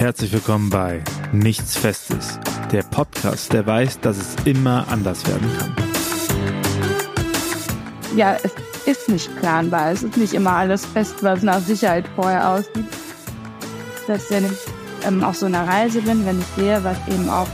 [0.00, 2.40] Herzlich willkommen bei Nichts Festes,
[2.72, 5.76] der Podcast, der weiß, dass es immer anders werden kann.
[8.16, 8.54] Ja, es
[8.86, 9.90] ist nicht planbar.
[9.90, 12.86] Es ist nicht immer alles fest, was nach Sicherheit vorher aussieht.
[14.06, 17.46] Dass wenn ich ähm, auf so einer Reise bin, wenn ich sehe, was eben auch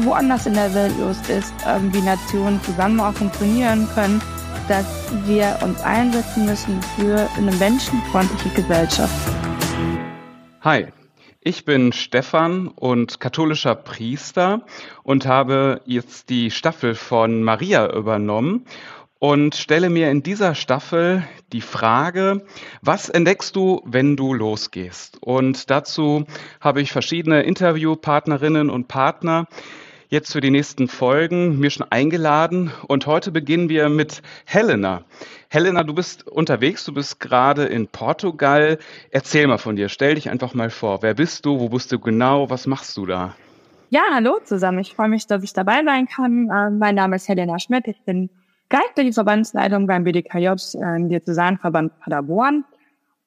[0.00, 4.20] woanders in der Welt los ist, ähm, wie Nationen zusammen auch funktionieren können,
[4.68, 4.84] dass
[5.24, 9.14] wir uns einsetzen müssen für eine menschenfreundliche Gesellschaft.
[10.60, 10.88] Hi,
[11.46, 14.64] ich bin Stefan und katholischer Priester
[15.02, 18.64] und habe jetzt die Staffel von Maria übernommen
[19.18, 22.46] und stelle mir in dieser Staffel die Frage,
[22.80, 25.18] was entdeckst du, wenn du losgehst?
[25.20, 26.24] Und dazu
[26.62, 29.46] habe ich verschiedene Interviewpartnerinnen und Partner
[30.08, 35.04] jetzt für die nächsten Folgen mir schon eingeladen und heute beginnen wir mit Helena.
[35.54, 38.76] Helena, du bist unterwegs, du bist gerade in Portugal.
[39.12, 41.00] Erzähl mal von dir, stell dich einfach mal vor.
[41.02, 43.36] Wer bist du, wo bist du genau, was machst du da?
[43.90, 44.80] Ja, hallo zusammen.
[44.80, 46.50] Ich freue mich, dass ich dabei sein kann.
[46.50, 47.86] Äh, mein Name ist Helena Schmidt.
[47.86, 48.30] Ich bin
[48.68, 52.64] geistliche Verbandsleitung beim BDKJ, äh, Diözesanverband Paderborn.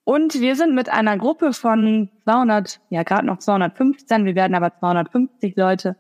[0.04, 4.78] Und wir sind mit einer Gruppe von 200, ja gerade noch 215, wir werden aber
[4.78, 5.96] 250 Leute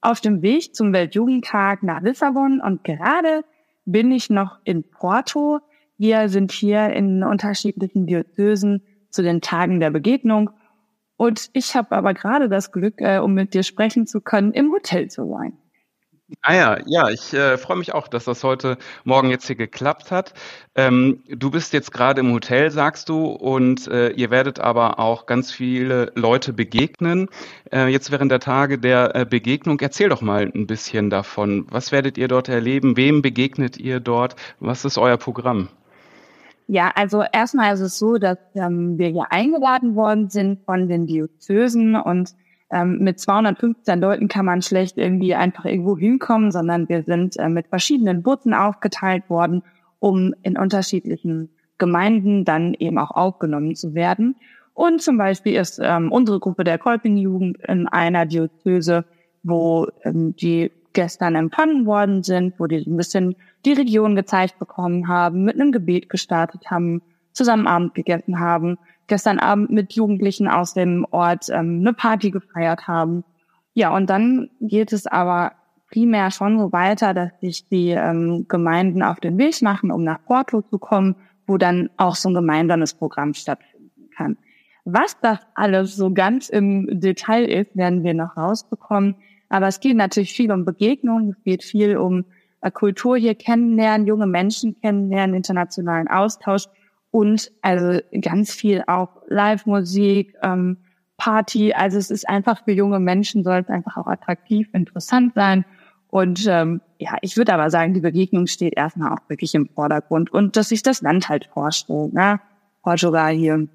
[0.00, 3.42] auf dem Weg zum Weltjugendtag nach Lissabon und gerade
[3.84, 5.60] bin ich noch in Porto.
[6.02, 10.50] Wir sind hier in unterschiedlichen Diözesen zu den Tagen der Begegnung.
[11.16, 14.72] Und ich habe aber gerade das Glück, äh, um mit dir sprechen zu können, im
[14.72, 15.56] Hotel zu sein.
[16.40, 20.10] Ah ja, ja, ich äh, freue mich auch, dass das heute Morgen jetzt hier geklappt
[20.10, 20.34] hat.
[20.74, 25.26] Ähm, du bist jetzt gerade im Hotel, sagst du, und äh, ihr werdet aber auch
[25.26, 27.28] ganz viele Leute begegnen.
[27.72, 31.64] Äh, jetzt während der Tage der äh, Begegnung, erzähl doch mal ein bisschen davon.
[31.70, 32.96] Was werdet ihr dort erleben?
[32.96, 34.34] Wem begegnet ihr dort?
[34.58, 35.68] Was ist euer Programm?
[36.72, 41.06] Ja, also erstmal ist es so, dass ähm, wir hier eingeladen worden sind von den
[41.06, 42.30] Diözesen und
[42.70, 47.50] ähm, mit 215 Leuten kann man schlecht irgendwie einfach irgendwo hinkommen, sondern wir sind äh,
[47.50, 49.62] mit verschiedenen Bussen aufgeteilt worden,
[49.98, 54.36] um in unterschiedlichen Gemeinden dann eben auch aufgenommen zu werden.
[54.72, 59.04] Und zum Beispiel ist ähm, unsere Gruppe der Kolping-Jugend in einer Diözese,
[59.42, 65.08] wo ähm, die gestern empfangen worden sind, wo die ein bisschen die Region gezeigt bekommen
[65.08, 68.78] haben, mit einem Gebet gestartet haben, zusammen Abend gegessen haben
[69.12, 73.24] gestern Abend mit Jugendlichen aus dem Ort ähm, eine Party gefeiert haben.
[73.74, 75.52] Ja, und dann geht es aber
[75.90, 80.24] primär schon so weiter, dass sich die ähm, Gemeinden auf den Weg machen, um nach
[80.24, 81.16] Porto zu kommen,
[81.46, 84.38] wo dann auch so ein gemeinsames Programm stattfinden kann.
[84.84, 89.16] Was das alles so ganz im Detail ist, werden wir noch rausbekommen.
[89.52, 92.24] Aber es geht natürlich viel um Begegnungen, es geht viel um
[92.62, 96.64] äh, Kultur hier kennenlernen, junge Menschen kennenlernen, internationalen Austausch
[97.10, 100.78] und also ganz viel auch Live-Musik, ähm,
[101.18, 101.74] Party.
[101.74, 105.66] Also es ist einfach für junge Menschen soll es einfach auch attraktiv, interessant sein.
[106.08, 110.32] Und ähm, ja, ich würde aber sagen, die Begegnung steht erstmal auch wirklich im Vordergrund
[110.32, 112.40] und dass sich das Land halt vorstellt, ne?
[112.82, 113.68] Portugal hier.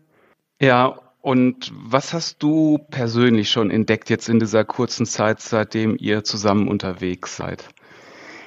[0.59, 6.23] Ja, und was hast du persönlich schon entdeckt jetzt in dieser kurzen Zeit, seitdem ihr
[6.23, 7.67] zusammen unterwegs seid?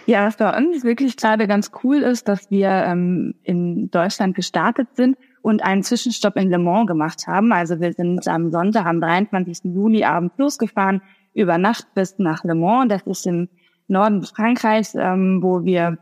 [0.06, 4.88] Ja, was bei uns wirklich gerade ganz cool ist, dass wir ähm, in Deutschland gestartet
[4.94, 7.52] sind und einen Zwischenstopp in Le Mans gemacht haben.
[7.52, 9.74] Also wir sind am Sonntag, am 23.
[9.74, 11.02] Juni abends losgefahren,
[11.34, 12.88] über Nacht bis nach Le Mans.
[12.88, 13.50] Das ist im
[13.88, 15.98] Norden Frankreichs, ähm, wo wir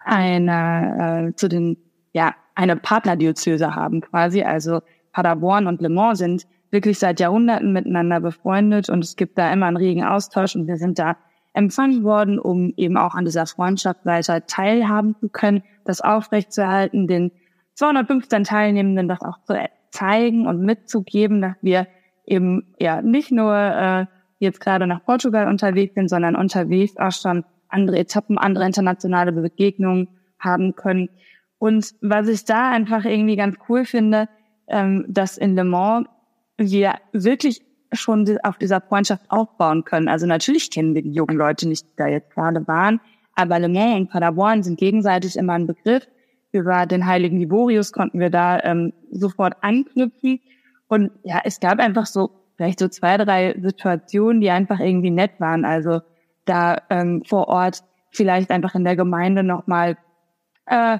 [0.00, 1.78] eine äh, zu den
[2.12, 4.42] ja eine Partnerdiözese haben quasi.
[4.42, 4.82] Also
[5.12, 9.66] Paderborn und Le Mans sind wirklich seit Jahrhunderten miteinander befreundet und es gibt da immer
[9.66, 11.16] einen regen Austausch und wir sind da
[11.52, 17.32] empfangen worden, um eben auch an dieser Freundschaft weiter teilhaben zu können, das aufrechtzuerhalten, den
[17.74, 19.54] 215 Teilnehmenden das auch zu
[19.90, 21.88] zeigen und mitzugeben, dass wir
[22.24, 24.06] eben ja nicht nur äh,
[24.38, 30.08] jetzt gerade nach Portugal unterwegs sind, sondern unterwegs auch schon andere Etappen, andere internationale Begegnungen
[30.38, 31.08] haben können.
[31.58, 34.28] Und was ich da einfach irgendwie ganz cool finde,
[34.70, 36.08] ähm, dass in Le Mans
[36.56, 40.08] wir wirklich schon auf dieser Freundschaft aufbauen können.
[40.08, 43.00] Also natürlich kennen wir die jungen Leute nicht, die da jetzt gerade waren,
[43.34, 46.06] aber Le Mans und Paderborn sind gegenseitig immer ein Begriff.
[46.52, 50.40] Über den heiligen Liborius konnten wir da ähm, sofort anknüpfen.
[50.88, 55.32] Und ja, es gab einfach so vielleicht so zwei, drei Situationen, die einfach irgendwie nett
[55.38, 55.64] waren.
[55.64, 56.00] Also
[56.44, 59.96] da ähm, vor Ort vielleicht einfach in der Gemeinde nochmal
[60.66, 60.98] äh,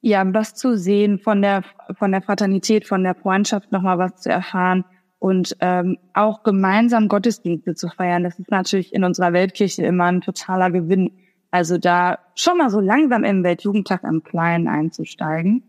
[0.00, 1.62] ja, was zu sehen, von der
[1.98, 4.84] von der Fraternität, von der Freundschaft nochmal was zu erfahren
[5.18, 10.22] und ähm, auch gemeinsam Gottesdienste zu feiern, das ist natürlich in unserer Weltkirche immer ein
[10.22, 11.12] totaler Gewinn.
[11.50, 15.64] Also da schon mal so langsam im Weltjugendtag am Kleinen einzusteigen.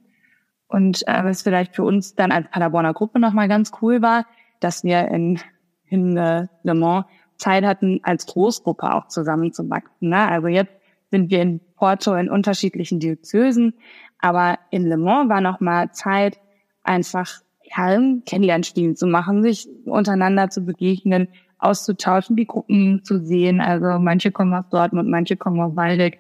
[0.68, 4.26] Und äh, was vielleicht für uns dann als Paderborner Gruppe nochmal ganz cool war,
[4.62, 5.40] dass wir in
[5.88, 7.06] in äh, Le Mans
[7.36, 10.10] Zeit hatten, als Großgruppe auch zusammenzuwachsen.
[10.10, 10.28] Ne?
[10.28, 10.72] Also jetzt
[11.12, 13.74] sind wir in Porto in unterschiedlichen Diözesen,
[14.20, 16.40] aber in Le Mans war noch mal Zeit,
[16.84, 21.28] einfach ja, Kennenlernspielen zu machen, sich untereinander zu begegnen,
[21.60, 23.62] auszutauschen, die Gruppen zu sehen.
[23.62, 26.20] Also manche kommen aus Dortmund, manche kommen aus Waldeck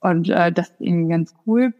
[0.00, 1.74] und äh, das ist irgendwie ganz cool.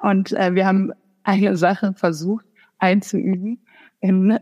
[0.00, 0.92] Und äh, wir haben
[1.22, 2.44] eine Sache versucht
[2.78, 3.64] einzuüben
[4.00, 4.38] in,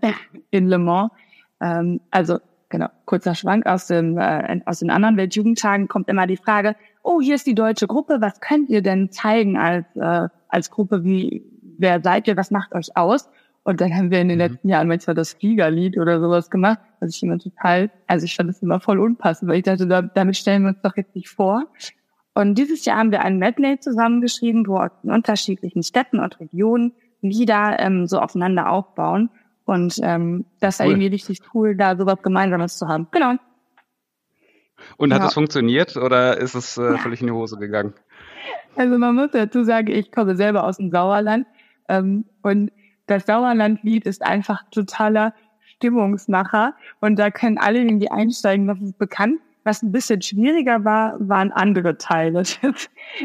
[0.51, 1.13] in Le Mans.
[1.61, 2.39] Ähm, also
[2.69, 7.21] genau, kurzer Schwank aus, dem, äh, aus den anderen Weltjugendtagen kommt immer die Frage, oh,
[7.21, 11.45] hier ist die deutsche Gruppe, was könnt ihr denn zeigen als, äh, als Gruppe, wie,
[11.79, 13.29] wer seid ihr, was macht euch aus?
[13.65, 14.53] Und dann haben wir in den mhm.
[14.53, 18.49] letzten Jahren manchmal das Fliegerlied oder sowas gemacht, was ich immer total, also ich fand
[18.49, 21.67] das immer voll unpassend, weil ich dachte, damit stellen wir uns doch jetzt nicht vor.
[22.35, 27.79] Und dieses Jahr haben wir ein Medley zusammengeschrieben, wo aus unterschiedlichen Städten und Regionen Lieder
[27.79, 29.31] ähm, so aufeinander aufbauen.
[29.65, 30.87] Und ähm, das cool.
[30.87, 33.07] ist irgendwie richtig cool, da sowas Gemeinsames zu haben.
[33.13, 33.35] Genau.
[34.96, 37.94] Und hat es funktioniert oder ist es äh, völlig in die Hose gegangen?
[38.76, 41.46] Also man muss dazu sagen, ich komme selber aus dem Sauerland
[41.88, 42.73] ähm, und
[43.06, 45.34] das Sauerlandlied ist einfach totaler
[45.76, 49.40] Stimmungsmacher und da können alle irgendwie einsteigen, das ist bekannt.
[49.64, 52.43] Was ein bisschen schwieriger war, waren andere Teile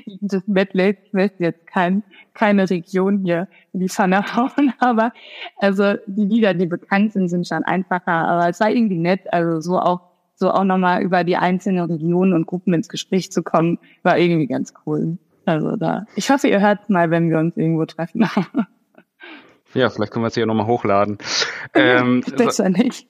[0.05, 0.97] des Medleys.
[1.03, 2.03] Ich möchte jetzt kein,
[2.35, 5.13] keine Region hier in die Pfanne hauen, aber
[5.57, 9.61] also die Lieder, die bekannt sind, sind schon einfacher, aber es war irgendwie nett, also
[9.61, 10.01] so auch
[10.37, 14.47] so auch nochmal über die einzelnen Regionen und Gruppen ins Gespräch zu kommen, war irgendwie
[14.47, 15.17] ganz cool.
[15.45, 18.29] Also da, ich hoffe, ihr hört mal, wenn wir uns irgendwo treffen.
[19.73, 21.17] Ja, vielleicht können wir es hier nochmal hochladen.
[21.73, 23.07] Ähm, Besser nicht.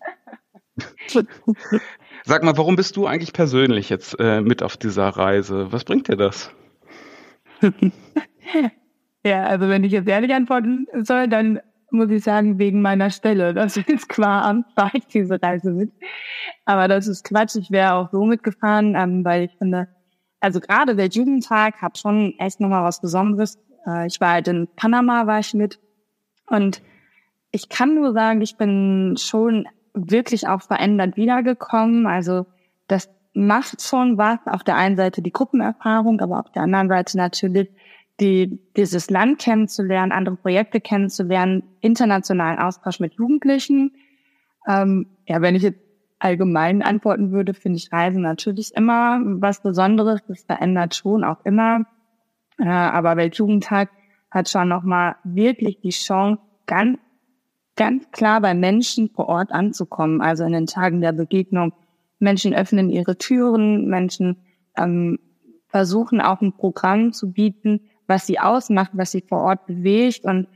[2.25, 5.71] Sag mal, warum bist du eigentlich persönlich jetzt äh, mit auf dieser Reise?
[5.71, 6.51] Was bringt dir das?
[9.23, 11.61] ja, also wenn ich jetzt ehrlich antworten soll, dann
[11.91, 13.53] muss ich sagen, wegen meiner Stelle.
[13.53, 15.91] Das ist klar, fahre ich diese Reise mit.
[16.65, 17.55] Aber das ist Quatsch.
[17.55, 19.87] Ich wäre auch so mitgefahren, ähm, weil ich finde,
[20.39, 23.57] also gerade der Jugendtag hat schon echt nochmal was Besonderes.
[23.85, 25.79] Äh, ich war halt in Panama, war ich mit.
[26.47, 26.81] Und
[27.51, 32.05] ich kann nur sagen, ich bin schon wirklich auch verändert wiedergekommen.
[32.05, 32.45] Also
[32.87, 34.39] das macht schon was.
[34.45, 37.69] Auf der einen Seite die Gruppenerfahrung, aber auf der anderen Seite natürlich
[38.19, 43.91] die, dieses Land kennenzulernen, andere Projekte kennenzulernen, internationalen Austausch mit Jugendlichen.
[44.67, 45.79] Ähm, ja, wenn ich jetzt
[46.19, 50.21] allgemein antworten würde, finde ich Reisen natürlich immer was Besonderes.
[50.27, 51.85] Das verändert schon auch immer.
[52.59, 53.89] Äh, aber Weltjugendtag
[54.31, 56.97] hat schon nochmal wirklich die Chance, ganz
[57.77, 61.71] ganz klar bei Menschen vor Ort anzukommen, also in den Tagen der Begegnung.
[62.19, 64.37] Menschen öffnen ihre Türen, Menschen
[64.75, 65.19] ähm,
[65.67, 70.47] versuchen auch ein Programm zu bieten, was sie ausmacht, was sie vor Ort bewegt und,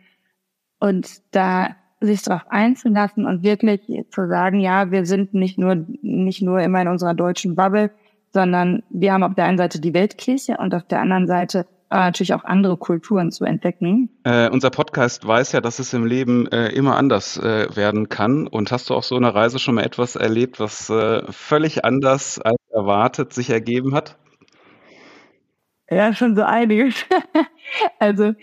[0.80, 6.42] und da sich darauf einzulassen und wirklich zu sagen, ja, wir sind nicht nur, nicht
[6.42, 7.92] nur immer in unserer deutschen Bubble,
[8.34, 12.06] sondern wir haben auf der einen Seite die Weltkirche und auf der anderen Seite aber
[12.06, 14.10] natürlich auch andere Kulturen zu entdecken.
[14.24, 18.48] Äh, unser Podcast weiß ja, dass es im Leben äh, immer anders äh, werden kann.
[18.48, 22.40] Und hast du auf so einer Reise schon mal etwas erlebt, was äh, völlig anders
[22.40, 24.16] als erwartet sich ergeben hat?
[25.92, 27.06] Ja, schon so einiges.
[28.00, 28.34] also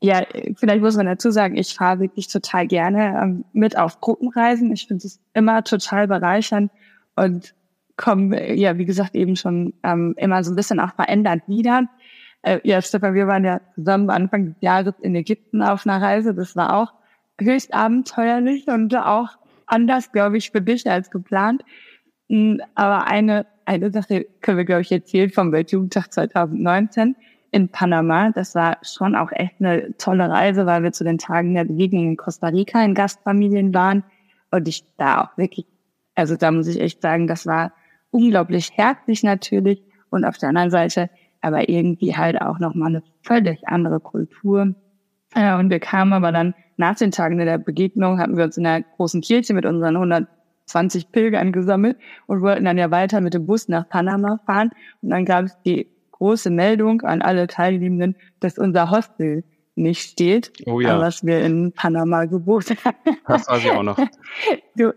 [0.00, 0.22] ja,
[0.56, 4.70] vielleicht muss man dazu sagen, ich fahre wirklich total gerne ähm, mit auf Gruppenreisen.
[4.72, 6.70] Ich finde es immer total bereichernd
[7.16, 7.54] und
[7.96, 11.88] komme, ja, wie gesagt, eben schon ähm, immer so ein bisschen auch verändert wieder.
[12.42, 16.34] Äh, ja, Stefan, wir waren ja zusammen Anfang des Jahres in Ägypten auf einer Reise.
[16.34, 16.92] Das war auch
[17.40, 19.30] höchst abenteuerlich und auch
[19.66, 21.64] anders, glaube ich, für dich als geplant.
[22.28, 27.16] Hm, aber eine, eine Sache können wir, glaube ich, erzählen vom Weltjugendtag 2019
[27.50, 28.30] in Panama.
[28.30, 32.06] Das war schon auch echt eine tolle Reise, weil wir zu den Tagen der Begegnung
[32.10, 34.04] in Costa Rica in Gastfamilien waren.
[34.50, 35.66] Und ich da auch wirklich,
[36.14, 37.72] also da muss ich echt sagen, das war
[38.10, 39.82] unglaublich herzlich natürlich.
[40.10, 44.74] Und auf der anderen Seite aber irgendwie halt auch nochmal eine völlig andere Kultur.
[45.34, 48.64] Ja, und wir kamen aber dann nach den Tagen der Begegnung, hatten wir uns in
[48.64, 49.96] der großen Kirche mit unseren
[50.66, 51.96] 120 Pilgern gesammelt
[52.26, 54.70] und wollten dann ja weiter mit dem Bus nach Panama fahren.
[55.02, 59.44] Und dann gab es die große Meldung an alle Teilnehmenden, dass unser Hostel
[59.74, 60.98] nicht steht, oh ja.
[60.98, 62.96] was wir in Panama gebucht haben.
[63.26, 63.98] Das weiß ich auch noch.
[64.74, 64.92] Du,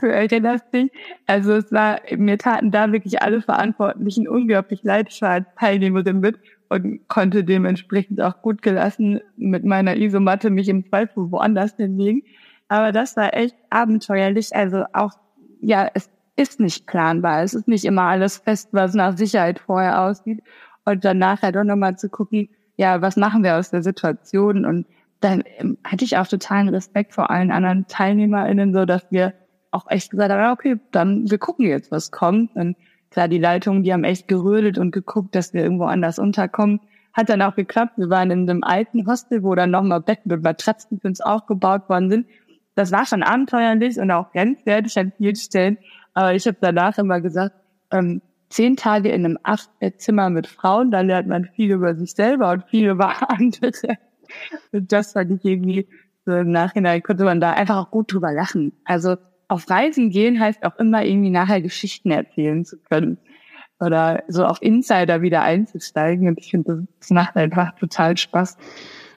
[0.00, 0.90] Du erinnerst dich?
[1.26, 5.08] Also es war, mir taten da wirklich alle Verantwortlichen unglaublich leid.
[5.10, 6.38] Ich war als Teilnehmerin mit
[6.70, 12.22] und konnte dementsprechend auch gut gelassen mit meiner Isomatte mich im Zweifel woanders hinlegen.
[12.68, 14.54] Aber das war echt abenteuerlich.
[14.54, 15.12] Also auch,
[15.60, 17.42] ja, es ist nicht planbar.
[17.42, 20.42] Es ist nicht immer alles fest, was nach Sicherheit vorher aussieht.
[20.84, 24.64] Und dann nachher doch nochmal zu gucken, ja, was machen wir aus der Situation?
[24.64, 24.86] Und
[25.20, 29.34] dann ähm, hatte ich auch totalen Respekt vor allen anderen TeilnehmerInnen, so dass wir
[29.70, 32.54] auch echt gesagt haben, okay, dann wir gucken jetzt, was kommt.
[32.54, 32.76] Und
[33.10, 36.80] klar, die Leitungen, die haben echt gerödelt und geguckt, dass wir irgendwo anders unterkommen.
[37.12, 37.94] Hat dann auch geklappt.
[37.96, 41.88] Wir waren in einem alten Hostel, wo dann nochmal Betten und Matratzen für uns aufgebaut
[41.88, 42.26] worden sind.
[42.78, 45.78] Das war schon abenteuerlich und auch grenzwertig an vielen Stellen.
[46.14, 47.56] Aber ich habe danach immer gesagt,
[47.90, 49.38] ähm, zehn Tage in einem
[49.96, 53.72] Zimmer mit Frauen, da lernt man viel über sich selber und viel über andere.
[54.72, 55.88] Und das fand ich irgendwie
[56.24, 58.72] so im Nachhinein konnte man da einfach auch gut drüber lachen.
[58.84, 59.16] Also
[59.48, 63.18] auf Reisen gehen heißt auch immer irgendwie nachher Geschichten erzählen zu können
[63.80, 66.28] oder so auf Insider wieder einzusteigen.
[66.28, 68.56] Und ich finde, das macht einfach total Spaß.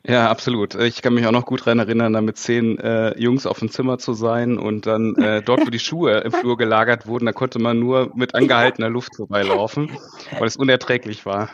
[0.05, 0.75] Ja, absolut.
[0.75, 3.69] Ich kann mich auch noch gut daran erinnern, da mit zehn äh, Jungs auf dem
[3.69, 7.33] Zimmer zu sein und dann äh, dort, wo die Schuhe im Flur gelagert wurden, da
[7.33, 9.91] konnte man nur mit angehaltener Luft vorbeilaufen,
[10.39, 11.49] weil es unerträglich war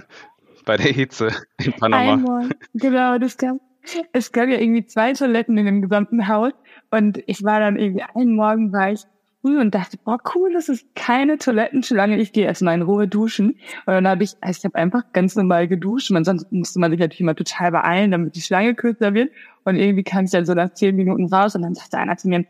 [0.65, 1.29] bei der Hitze
[1.63, 2.13] in Panama.
[2.13, 3.57] Einmal, genau, das gab,
[4.13, 6.53] es gab ja irgendwie zwei Toiletten in dem gesamten Haus
[6.89, 9.01] und ich war dann irgendwie einen Morgen war ich
[9.47, 13.51] früh und dachte, boah, cool, das ist keine Toilettenschlange, ich gehe erstmal in Ruhe duschen.
[13.85, 16.11] Und dann habe ich, also ich habe einfach ganz normal geduscht.
[16.11, 19.31] Man, sonst musste man sich natürlich immer total beeilen, damit die Schlange kürzer wird.
[19.63, 22.29] Und irgendwie kam ich dann so nach zehn Minuten raus und dann sagte einer zu
[22.29, 22.45] mir,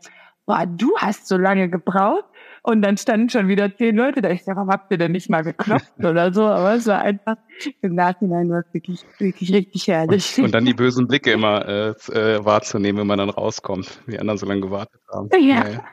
[0.46, 2.24] boah, du hast so lange gebraucht.
[2.62, 4.30] Und dann standen schon wieder zehn Leute da.
[4.30, 6.44] Ich sage, warum habt ihr denn nicht mal geklopft oder so?
[6.44, 7.36] Aber es war einfach
[7.80, 10.36] im Nachhinein war wirklich, wirklich richtig herrlich.
[10.38, 14.12] Und, und dann die bösen Blicke immer äh, äh, wahrzunehmen, wenn man dann rauskommt, wie
[14.12, 15.28] die anderen so lange gewartet haben.
[15.32, 15.68] Ja.
[15.68, 15.84] ja.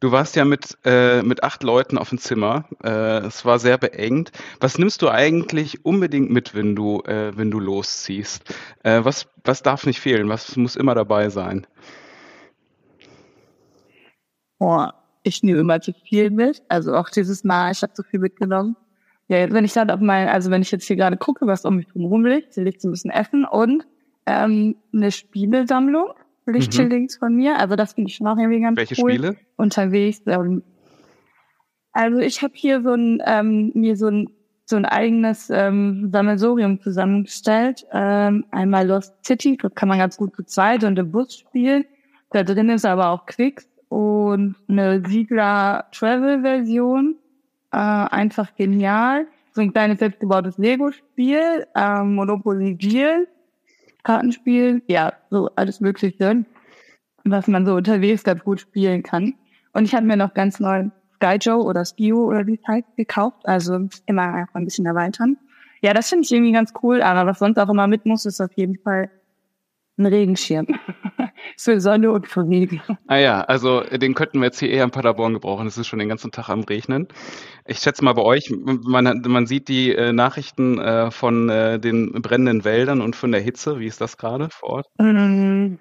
[0.00, 2.64] Du warst ja mit, äh, mit acht Leuten auf dem Zimmer.
[2.82, 4.32] Äh, es war sehr beengt.
[4.60, 8.42] Was nimmst du eigentlich unbedingt mit, wenn du, äh, wenn du losziehst?
[8.82, 10.28] Äh, was, was darf nicht fehlen?
[10.28, 11.66] Was muss immer dabei sein?
[14.58, 14.86] Oh,
[15.22, 16.62] ich nehme immer zu viel mit.
[16.68, 18.76] Also auch dieses Mal, ich habe zu viel mitgenommen.
[19.28, 21.76] Ja, wenn ich dann auf mein, also wenn ich jetzt hier gerade gucke, was um
[21.76, 23.86] mich drum liegt, liegt so ein bisschen Essen und
[24.26, 26.14] ähm, eine Spielesammlung
[26.46, 27.18] Lichtschildings mhm.
[27.18, 27.58] von mir.
[27.58, 29.12] Also das finde ich schon auch irgendwie ganz Welche cool.
[29.12, 29.36] Spiele?
[29.56, 30.22] Unterwegs.
[30.26, 30.62] Ähm,
[31.92, 34.30] also ich habe hier so ein ähm, mir so ein
[34.64, 37.84] so ein eigenes ähm, Sammelsorium zusammengestellt.
[37.92, 41.84] Ähm, einmal Lost City, das kann man ganz gut zu zweit und im Bus spielen.
[42.30, 47.16] Da drin ist aber auch Quicks und eine Siegler Travel Version.
[47.72, 49.26] Äh, einfach genial.
[49.52, 53.26] So ein kleines selbstgebautes Lego-Spiel, ähm, Monopoly Deal
[54.02, 56.44] Kartenspiel, ja, so alles Mögliche,
[57.24, 59.34] was man so unterwegs ganz gut spielen kann.
[59.72, 62.96] Und ich habe mir noch ganz neu Sky Joe oder Skio oder wie es heißt
[62.96, 65.36] gekauft, also immer einfach ein bisschen erweitern.
[65.82, 68.40] Ja, das finde ich irgendwie ganz cool, aber was sonst auch immer mit muss, ist
[68.40, 69.10] auf jeden Fall
[70.00, 70.66] ein Regenschirm.
[71.56, 72.80] für Sonne und für Regen.
[73.06, 75.66] Ah ja, also den könnten wir jetzt hier eher in Paderborn gebrauchen.
[75.66, 77.08] Es ist schon den ganzen Tag am Regnen.
[77.66, 82.12] Ich schätze mal bei euch, man, man sieht die äh, Nachrichten äh, von äh, den
[82.12, 83.78] brennenden Wäldern und von der Hitze.
[83.78, 84.86] Wie ist das gerade vor Ort?
[84.98, 85.74] Mm.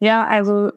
[0.00, 0.70] Ja, also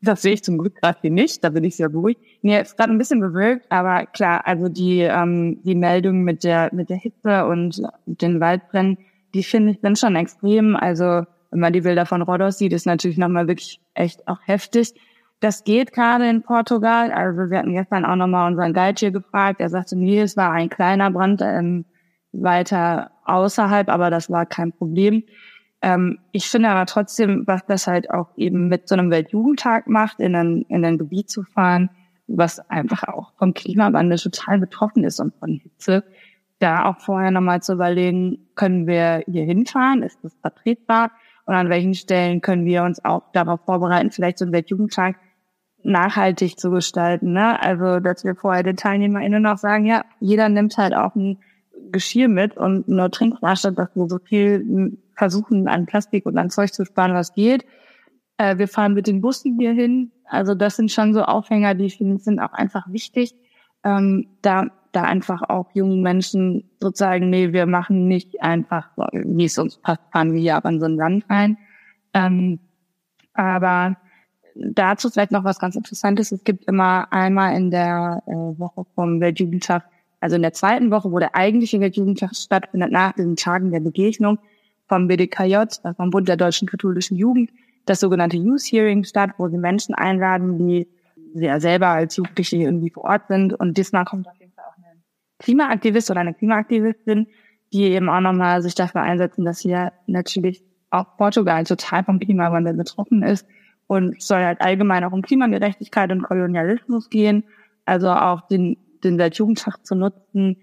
[0.00, 2.16] das sehe ich zum Glück gerade hier nicht, da bin ich sehr ruhig.
[2.42, 6.70] Mir ist gerade ein bisschen bewölkt, aber klar, also die, ähm, die Meldungen mit der,
[6.72, 8.98] mit der Hitze und den Waldbrennen,
[9.34, 10.76] die finde ich dann schon extrem.
[10.76, 14.94] Also wenn man die Bilder von Rhodos sieht, ist natürlich nochmal wirklich echt auch heftig.
[15.40, 17.12] Das geht gerade in Portugal.
[17.12, 19.60] Also wir hatten gestern auch nochmal unseren Guide hier gefragt.
[19.60, 21.84] Er sagte, nee, es war ein kleiner Brand ähm,
[22.32, 25.24] weiter außerhalb, aber das war kein Problem.
[25.82, 30.20] Ähm, ich finde aber trotzdem, was das halt auch eben mit so einem Weltjugendtag macht,
[30.20, 31.90] in ein, in ein Gebiet zu fahren,
[32.26, 36.04] was einfach auch vom Klimawandel total betroffen ist und von Hitze,
[36.64, 40.02] da auch vorher nochmal zu überlegen, können wir hier hinfahren?
[40.02, 41.10] Ist das vertretbar?
[41.44, 45.16] Und an welchen Stellen können wir uns auch darauf vorbereiten, vielleicht so einen Weltjugendtag
[45.82, 47.32] nachhaltig zu gestalten?
[47.32, 47.60] Ne?
[47.62, 51.38] Also, dass wir vorher den TeilnehmerInnen noch sagen, ja, jeder nimmt halt auch ein
[51.92, 56.72] Geschirr mit und nur Trinkflasche, dass wir so viel versuchen, an Plastik und an Zeug
[56.72, 57.66] zu sparen, was geht.
[58.38, 60.12] Äh, wir fahren mit den Bussen hier hin.
[60.24, 63.34] Also das sind schon so Aufhänger, die ich finde, sind auch einfach wichtig.
[63.84, 69.58] Ähm, da da einfach auch jungen Menschen sozusagen, nee, wir machen nicht einfach, wie es
[69.58, 71.58] uns passt, fahren wir hier an so ein Land rein.
[72.12, 72.60] Ähm,
[73.34, 73.96] aber
[74.54, 76.32] dazu vielleicht noch was ganz Interessantes.
[76.32, 79.84] Es gibt immer einmal in der äh, Woche vom Weltjugendtag,
[80.20, 84.38] also in der zweiten Woche, wo der eigentliche Weltjugendtag stattfindet, nach den Tagen der Begegnung
[84.86, 87.50] vom BDKJ, äh, vom Bund der Deutschen Katholischen Jugend,
[87.86, 90.86] das sogenannte Youth Hearing statt, wo sie Menschen einladen, die
[91.34, 93.52] ja selber als Jugendliche irgendwie vor Ort sind.
[93.52, 94.38] Und diesmal kommt auf
[95.38, 97.26] Klimaaktivist oder eine Klimaaktivistin,
[97.72, 102.74] die eben auch nochmal sich dafür einsetzen, dass hier natürlich auch Portugal total vom Klimawandel
[102.74, 103.46] betroffen ist
[103.86, 107.44] und soll halt allgemein auch um Klimagerechtigkeit und Kolonialismus gehen.
[107.84, 110.56] Also auch den, den Weltjugendtag zu nutzen,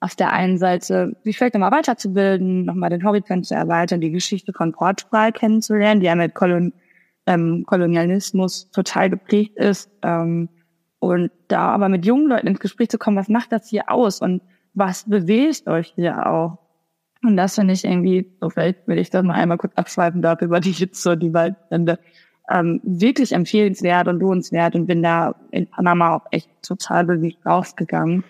[0.00, 4.52] auf der einen Seite sich vielleicht nochmal weiterzubilden, nochmal den Horizont zu erweitern, die Geschichte
[4.52, 6.00] von Portugal kennenzulernen.
[6.00, 6.72] Die haben mit Kolon
[7.26, 9.90] ähm, Kolonialismus total geprägt ist.
[10.02, 10.48] Ähm,
[11.02, 14.20] und da aber mit jungen Leuten ins Gespräch zu kommen, was macht das hier aus
[14.20, 14.40] und
[14.72, 16.58] was bewegt euch hier auch?
[17.24, 20.40] Und das finde ich irgendwie, so vielleicht will ich das mal einmal kurz abschweifen darf
[20.42, 21.98] über die Hitze und die Waldbrände,
[22.48, 28.22] ähm, wirklich empfehlenswert und lohnenswert und bin da in Panama auch echt total bewegt rausgegangen.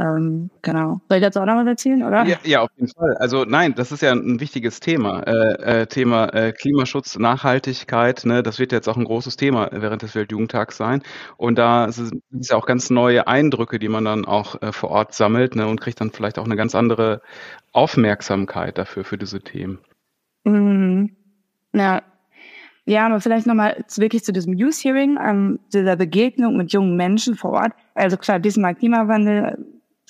[0.00, 1.00] Ähm, genau.
[1.08, 2.24] Soll ich dazu auch noch was erzählen, oder?
[2.24, 3.16] Ja, ja, auf jeden Fall.
[3.18, 5.20] Also nein, das ist ja ein wichtiges Thema.
[5.24, 10.00] Äh, äh, Thema äh, Klimaschutz, Nachhaltigkeit, ne, das wird jetzt auch ein großes Thema während
[10.00, 11.02] des Weltjugendtags sein.
[11.36, 14.90] Und da sind es ja auch ganz neue Eindrücke, die man dann auch äh, vor
[14.90, 17.20] Ort sammelt ne, und kriegt dann vielleicht auch eine ganz andere
[17.72, 19.78] Aufmerksamkeit dafür, für diese Themen.
[20.44, 21.14] Mhm.
[21.74, 22.02] Ja,
[22.86, 27.36] ja, aber vielleicht nochmal wirklich zu diesem Youth Hearing, ähm, dieser Begegnung mit jungen Menschen
[27.36, 27.72] vor Ort.
[27.94, 29.58] Also klar, diesmal Klimawandel,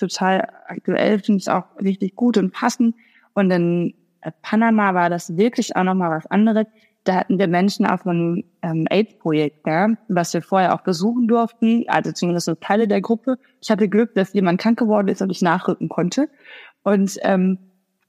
[0.01, 2.97] total aktuell, finde ich auch richtig gut und passend.
[3.35, 6.67] Und in äh, Panama war das wirklich auch nochmal was anderes.
[7.05, 11.85] Da hatten wir Menschen auf einem ähm, AIDS-Projekt, ja, was wir vorher auch besuchen durften,
[11.89, 13.39] also zumindest so Teile der Gruppe.
[13.63, 16.29] Ich hatte Glück, dass jemand krank geworden ist und ich nachrücken konnte.
[16.83, 17.59] Und, ähm,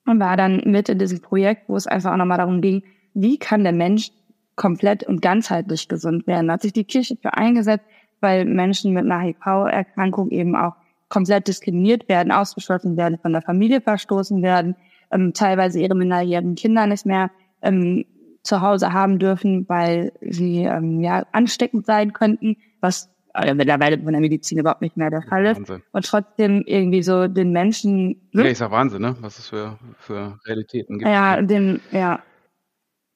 [0.05, 2.83] war dann mit in diesem Projekt, wo es einfach auch nochmal darum ging,
[3.13, 4.11] wie kann der Mensch
[4.55, 6.47] komplett und ganzheitlich gesund werden.
[6.47, 7.85] Da hat sich die Kirche für eingesetzt,
[8.19, 10.73] weil Menschen mit einer HIV-Erkrankung eben auch
[11.11, 14.75] komplett diskriminiert werden, ausgeschlossen werden, von der Familie verstoßen werden,
[15.11, 17.29] ähm, teilweise ihre minderjährigen Kinder nicht mehr
[17.61, 18.05] ähm,
[18.41, 24.11] zu Hause haben dürfen, weil sie ähm, ja ansteckend sein könnten, was äh, mittlerweile von
[24.11, 25.57] der Medizin überhaupt nicht mehr der Fall ist.
[25.57, 25.83] Wahnsinn.
[25.91, 28.29] Und trotzdem irgendwie so den Menschen.
[28.31, 29.15] Ja, ich sag Wahnsinn, ne?
[29.19, 31.09] Was es für, für Realitäten gibt.
[31.09, 32.21] Ja, dem, ja.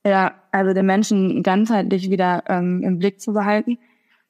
[0.05, 3.79] Ja, also den Menschen ganzheitlich wieder ähm, im Blick zu behalten.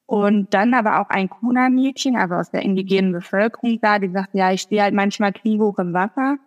[0.08, 4.52] Und dann aber auch ein Kuna-Mädchen, also aus der indigenen Bevölkerung da, die sagt, ja,
[4.52, 6.38] ich stehe halt manchmal kniehoch im Wasser,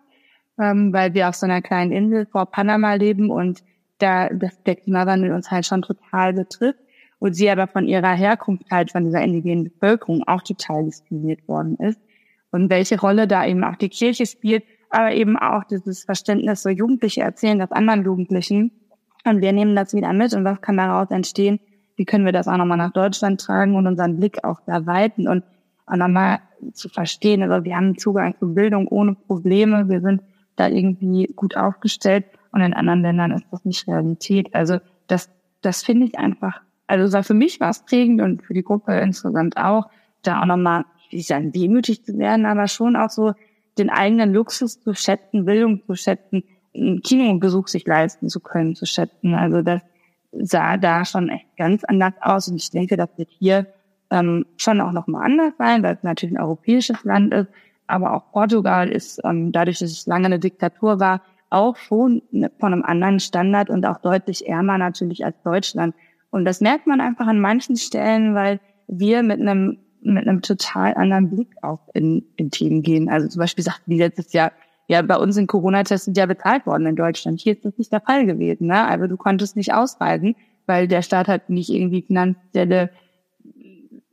[0.57, 3.63] ähm, weil wir auf so einer kleinen Insel vor Panama leben und
[3.97, 6.79] da das, der Klimawandel uns halt schon total betrifft.
[7.21, 11.75] Und sie aber von ihrer Herkunft halt von dieser indigenen Bevölkerung auch total diskriminiert worden
[11.75, 11.99] ist.
[12.51, 16.69] Und welche Rolle da eben auch die Kirche spielt, aber eben auch dieses Verständnis, so
[16.69, 18.71] Jugendliche erzählen das anderen Jugendlichen.
[19.25, 21.59] Und wir nehmen das wieder mit und was kann daraus entstehen?
[21.99, 25.43] Wie können wir das auch nochmal nach Deutschland tragen und unseren Blick auch erweitern und
[25.85, 26.39] auch nochmal
[26.71, 30.21] zu verstehen, also wir haben Zugang zu Bildung ohne Probleme, wir sind
[30.55, 34.55] da irgendwie gut aufgestellt und in anderen Ländern ist das nicht Realität.
[34.55, 35.29] Also das,
[35.61, 39.57] das finde ich einfach, also für mich war es prägend und für die Gruppe insgesamt
[39.57, 39.89] auch,
[40.21, 43.33] da auch nochmal, ich sagen, demütig zu werden, aber schon auch so
[43.77, 48.85] den eigenen Luxus zu schätzen, Bildung zu schätzen, einen Kinobesuch sich leisten zu können, zu
[48.85, 49.33] schätzen.
[49.33, 49.81] Also das,
[50.31, 52.47] sah da schon echt ganz anders aus.
[52.47, 53.67] Und ich denke, das wird hier
[54.11, 57.49] ähm, schon auch nochmal anders sein, weil es natürlich ein europäisches Land ist.
[57.87, 62.21] Aber auch Portugal ist, ähm, dadurch, dass es lange eine Diktatur war, auch schon
[62.59, 65.95] von einem anderen Standard und auch deutlich ärmer natürlich als Deutschland.
[66.29, 70.93] Und das merkt man einfach an manchen Stellen, weil wir mit einem mit einem total
[70.93, 73.09] anderen Blick auch in, in Themen gehen.
[73.09, 74.51] Also zum Beispiel sagten die letztes Jahr,
[74.89, 77.39] ja, bei uns sind Corona-Tests sind ja bezahlt worden in Deutschland.
[77.39, 78.65] Hier ist das nicht der Fall gewesen.
[78.67, 78.87] Ne?
[78.87, 82.89] Also du konntest nicht ausreisen, weil der Staat hat nicht irgendwie finanzielle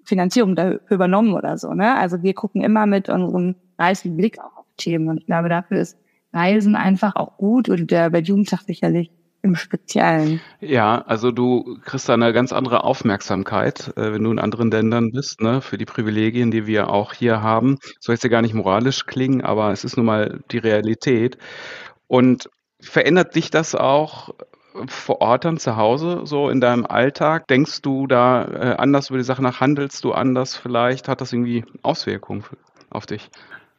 [0.05, 1.73] Finanzierung dafür übernommen oder so.
[1.73, 1.97] Ne?
[1.97, 5.09] Also wir gucken immer mit unserem reichen Blick auch auf Themen.
[5.09, 5.99] Und ich glaube, dafür ist
[6.35, 9.11] Reisen einfach auch gut und der bei Jugendtag sicherlich
[9.47, 10.41] im Speziellen.
[10.61, 15.13] Ja, also du kriegst da eine ganz andere Aufmerksamkeit, äh, wenn du in anderen Ländern
[15.13, 17.79] bist, ne, für die Privilegien, die wir auch hier haben.
[18.01, 21.39] Soll jetzt ja gar nicht moralisch klingen, aber es ist nun mal die Realität.
[22.09, 24.35] Und verändert dich das auch
[24.89, 27.47] vor Ort dann zu Hause, so in deinem Alltag?
[27.49, 29.61] Denkst du da äh, anders über die Sache nach?
[29.61, 31.09] Handelst du anders vielleicht?
[31.09, 32.45] Hat das irgendwie Auswirkungen
[32.91, 33.31] auf dich?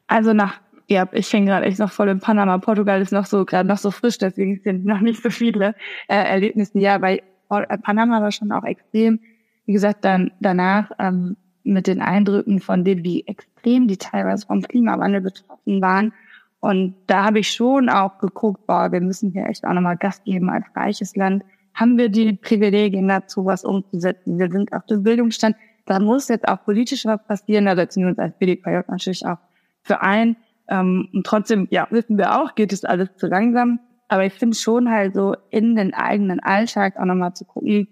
[0.08, 2.58] Also nach ja, ich fing gerade echt noch voll in Panama.
[2.60, 5.76] Portugal ist noch so gerade noch so frisch, deswegen sind noch nicht so viele
[6.08, 6.80] äh, Erlebnisse.
[6.80, 9.20] Ja, weil äh, Panama war schon auch extrem.
[9.66, 14.62] Wie gesagt, dann danach ähm, mit den Eindrücken von denen, wie extrem die teilweise vom
[14.62, 16.14] Klimawandel betroffen waren.
[16.62, 20.24] Und da habe ich schon auch geguckt, boah, wir müssen hier echt auch nochmal Gast
[20.24, 21.44] geben als reiches Land.
[21.74, 24.40] Haben wir die Privilegien dazu, was umzusetzen?
[24.40, 25.56] Wir sind auf dem Bildungsstand.
[25.86, 27.66] Da muss jetzt auch politisch was passieren.
[27.66, 29.38] Da setzen wir uns als BDPJ natürlich auch
[29.84, 30.38] für ein.
[30.70, 33.80] Ähm, und trotzdem, ja, wissen wir auch, geht es alles zu langsam.
[34.10, 37.88] Aber ich finde schon halt so in den eigenen Alltag auch nochmal zu gucken,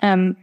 [0.00, 0.36] ähm,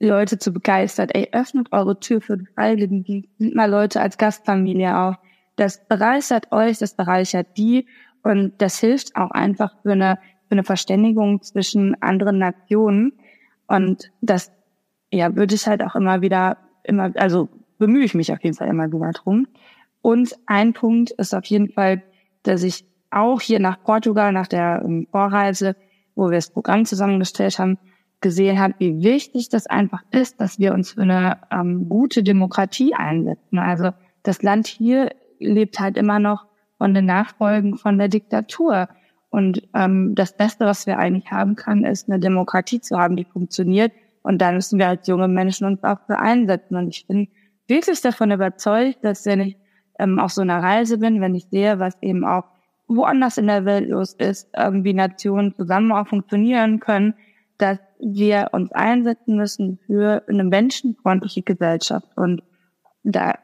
[0.00, 1.08] Leute zu begeistern.
[1.10, 5.16] Ey, öffnet eure Tür für die Freiwilligen, sind mal Leute als Gastfamilie auf.
[5.56, 7.86] Das bereichert euch, das bereichert die
[8.22, 10.18] und das hilft auch einfach für eine,
[10.48, 13.12] für eine Verständigung zwischen anderen Nationen.
[13.68, 14.52] Und das,
[15.10, 18.68] ja, würde ich halt auch immer wieder, immer, also bemühe ich mich auf jeden Fall
[18.68, 19.46] immer wieder drum.
[20.06, 22.00] Und ein Punkt ist auf jeden Fall,
[22.44, 25.74] dass ich auch hier nach Portugal, nach der ähm, Vorreise,
[26.14, 27.76] wo wir das Programm zusammengestellt haben,
[28.20, 32.94] gesehen habe, wie wichtig das einfach ist, dass wir uns für eine ähm, gute Demokratie
[32.94, 33.58] einsetzen.
[33.58, 33.90] Also
[34.22, 36.46] das Land hier lebt halt immer noch
[36.78, 38.88] von den Nachfolgen von der Diktatur.
[39.30, 43.24] Und ähm, das Beste, was wir eigentlich haben können, ist eine Demokratie zu haben, die
[43.24, 43.90] funktioniert.
[44.22, 46.76] Und da müssen wir als junge Menschen uns auch für einsetzen.
[46.76, 47.26] Und ich bin
[47.66, 49.56] wirklich davon überzeugt, dass wenn ich
[49.98, 52.44] ähm, auf so einer Reise bin, wenn ich sehe, was eben auch
[52.88, 57.14] woanders in der Welt los ist, wie Nationen zusammen auch funktionieren können,
[57.58, 62.42] dass wir uns einsetzen müssen für eine menschenfreundliche Gesellschaft und
[63.02, 63.34] da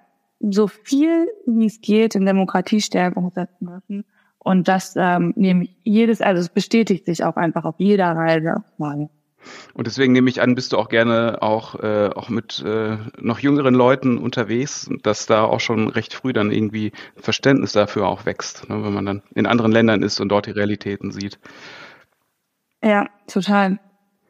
[0.41, 4.05] so viel wie es geht in Demokratiestärkung setzen müssen.
[4.39, 8.65] Und das ähm, nehme ich jedes, also es bestätigt sich auch einfach auf jeder Reise
[8.77, 9.09] mal.
[9.75, 13.39] Und deswegen nehme ich an, bist du auch gerne auch, äh, auch mit äh, noch
[13.39, 18.69] jüngeren Leuten unterwegs, dass da auch schon recht früh dann irgendwie Verständnis dafür auch wächst,
[18.69, 21.39] ne, wenn man dann in anderen Ländern ist und dort die Realitäten sieht.
[22.83, 23.79] Ja, total.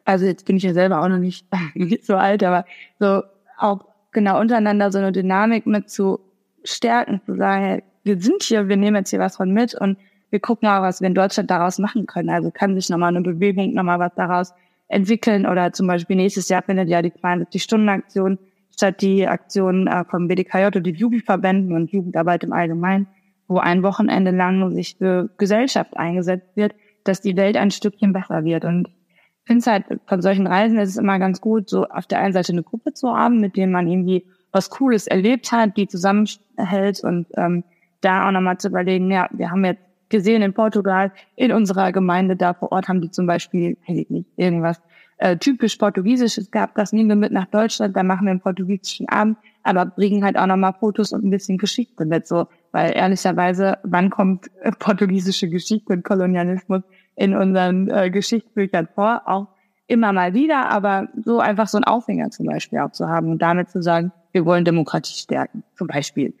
[0.05, 1.47] Also jetzt bin ich ja selber auch noch nicht,
[2.01, 2.65] so alt, aber
[2.99, 3.23] so
[3.57, 6.19] auch genau untereinander so eine Dynamik mit zu
[6.63, 9.97] stärken, zu sagen, hey, wir sind hier, wir nehmen jetzt hier was von mit und
[10.29, 12.29] wir gucken auch, was wir in Deutschland daraus machen können.
[12.29, 14.53] Also kann sich nochmal eine Bewegung, nochmal was daraus
[14.93, 18.39] entwickeln oder zum Beispiel nächstes Jahr findet ja die 72-Stunden-Aktion
[18.75, 23.07] statt die Aktion äh, vom BDKJ und den Jugendverbänden und Jugendarbeit im Allgemeinen,
[23.47, 28.43] wo ein Wochenende lang sich für Gesellschaft eingesetzt wird, dass die Welt ein Stückchen besser
[28.43, 28.65] wird.
[28.65, 32.07] Und ich finde es halt, von solchen Reisen ist es immer ganz gut, so auf
[32.07, 35.77] der einen Seite eine Gruppe zu haben, mit denen man irgendwie was Cooles erlebt hat,
[35.77, 37.63] die zusammenhält und ähm,
[38.01, 42.35] da auch nochmal zu überlegen, ja, wir haben jetzt gesehen in Portugal, in unserer Gemeinde
[42.35, 44.79] da vor Ort haben die zum Beispiel, weiß ich nicht, irgendwas
[45.17, 49.09] äh, typisch Portugiesisches gehabt, das nehmen wir mit nach Deutschland, da machen wir einen portugiesischen
[49.09, 53.79] Abend, aber bringen halt auch nochmal Fotos und ein bisschen Geschichte mit, so, weil ehrlicherweise,
[53.83, 56.83] wann kommt äh, portugiesische Geschichte und Kolonialismus
[57.15, 59.23] in unseren äh, Geschichtsbüchern vor?
[59.25, 59.47] Auch
[59.87, 63.41] immer mal wieder, aber so einfach so einen Aufhänger zum Beispiel auch zu haben und
[63.41, 66.33] damit zu sagen, wir wollen Demokratie stärken, zum Beispiel.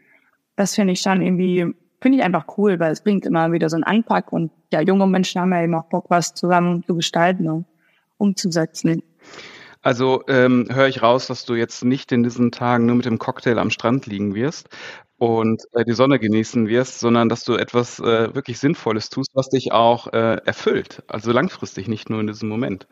[0.55, 3.77] Das finde ich schon irgendwie finde ich einfach cool, weil es bringt immer wieder so
[3.77, 7.49] einen Anpack und ja, junge Menschen haben ja eben auch Bock, was zusammen zu gestalten
[7.49, 7.65] und
[8.17, 9.01] umzusetzen.
[9.81, 13.19] Also ähm, höre ich raus, dass du jetzt nicht in diesen Tagen nur mit dem
[13.19, 14.69] Cocktail am Strand liegen wirst
[15.17, 19.49] und äh, die Sonne genießen wirst, sondern dass du etwas äh, wirklich Sinnvolles tust, was
[19.49, 21.03] dich auch äh, erfüllt.
[21.07, 22.87] Also langfristig, nicht nur in diesem Moment.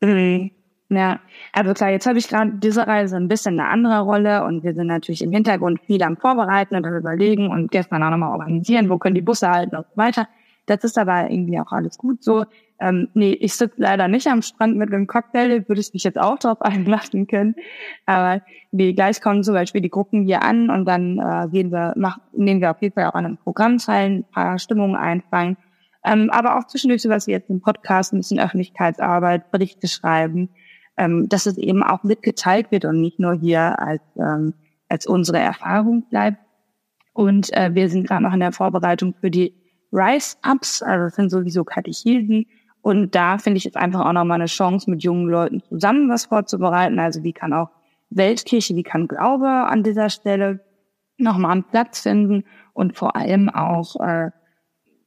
[0.00, 0.50] Mhm.
[0.88, 1.18] Ja,
[1.52, 4.72] also klar, jetzt habe ich gerade diese Reise ein bisschen eine andere Rolle und wir
[4.72, 8.88] sind natürlich im Hintergrund viel am Vorbereiten und am Überlegen und gestern auch nochmal organisieren,
[8.88, 10.28] wo können die Busse halten und so weiter.
[10.66, 12.44] Das ist aber irgendwie auch alles gut so.
[12.78, 16.20] Ähm, nee, ich sitze leider nicht am Strand mit einem Cocktail, würde ich mich jetzt
[16.20, 17.56] auch drauf einlassen können.
[18.04, 21.94] Aber nee, gleich kommen zum Beispiel die Gruppen hier an und dann äh, gehen wir,
[21.96, 25.56] machen, nehmen wir auf jeden Fall auch an einem Programm teil, ein paar Stimmungen einfangen.
[26.04, 30.50] Ähm, aber auch zwischendurch sowas wie jetzt im Podcast, ein bisschen Öffentlichkeitsarbeit, Berichte schreiben
[30.96, 34.54] ähm, dass es eben auch mitgeteilt wird und nicht nur hier als, ähm,
[34.88, 36.38] als unsere Erfahrung bleibt.
[37.12, 39.54] Und äh, wir sind gerade noch in der Vorbereitung für die
[39.92, 42.46] Rise-Ups, also das sind sowieso Katechesen.
[42.82, 46.26] Und da finde ich jetzt einfach auch nochmal eine Chance, mit jungen Leuten zusammen was
[46.26, 46.98] vorzubereiten.
[46.98, 47.70] Also wie kann auch
[48.10, 50.60] Weltkirche, wie kann Glaube an dieser Stelle
[51.18, 54.30] nochmal einen Platz finden und vor allem auch, äh,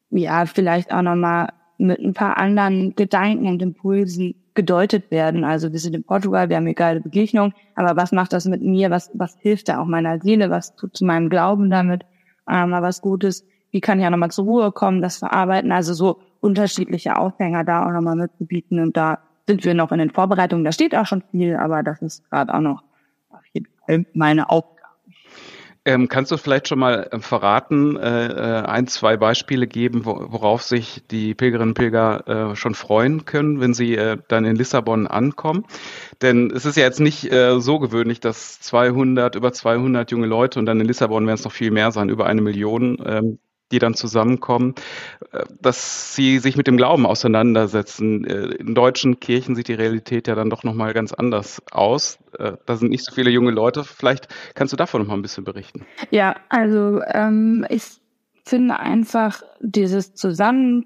[0.09, 5.45] ja, vielleicht auch nochmal mit ein paar anderen Gedanken und Impulsen gedeutet werden.
[5.45, 8.61] Also wir sind in Portugal, wir haben hier geile Begegnung, aber was macht das mit
[8.61, 8.91] mir?
[8.91, 10.49] Was, was hilft da auch meiner Seele?
[10.49, 12.03] Was tut zu meinem Glauben damit?
[12.45, 13.45] Äh, mal was Gutes?
[13.71, 15.71] Wie kann ich auch nochmal zur Ruhe kommen, das verarbeiten?
[15.71, 20.11] Also so unterschiedliche Aufhänger da auch nochmal mitzubieten und da sind wir noch in den
[20.11, 20.65] Vorbereitungen.
[20.65, 22.83] Da steht auch schon viel, aber das ist gerade auch noch
[23.29, 24.78] auf jeden Fall meine Aufgabe.
[25.85, 30.25] Ähm, kannst du vielleicht schon mal äh, verraten, äh, äh, ein, zwei Beispiele geben, wo,
[30.29, 34.55] worauf sich die Pilgerinnen und Pilger äh, schon freuen können, wenn sie äh, dann in
[34.55, 35.65] Lissabon ankommen?
[36.21, 40.59] Denn es ist ja jetzt nicht äh, so gewöhnlich, dass 200, über 200 junge Leute
[40.59, 43.39] und dann in Lissabon werden es noch viel mehr sein, über eine Million, ähm,
[43.71, 44.75] die dann zusammenkommen,
[45.31, 48.25] äh, dass sie sich mit dem Glauben auseinandersetzen.
[48.25, 52.19] Äh, in deutschen Kirchen sieht die Realität ja dann doch nochmal ganz anders aus.
[52.37, 53.83] Äh, da sind nicht so viele junge Leute.
[53.83, 55.85] Vielleicht kannst du davon nochmal ein bisschen berichten.
[56.11, 57.83] Ja, also ähm, ich
[58.45, 60.85] finde einfach dieses Zusammen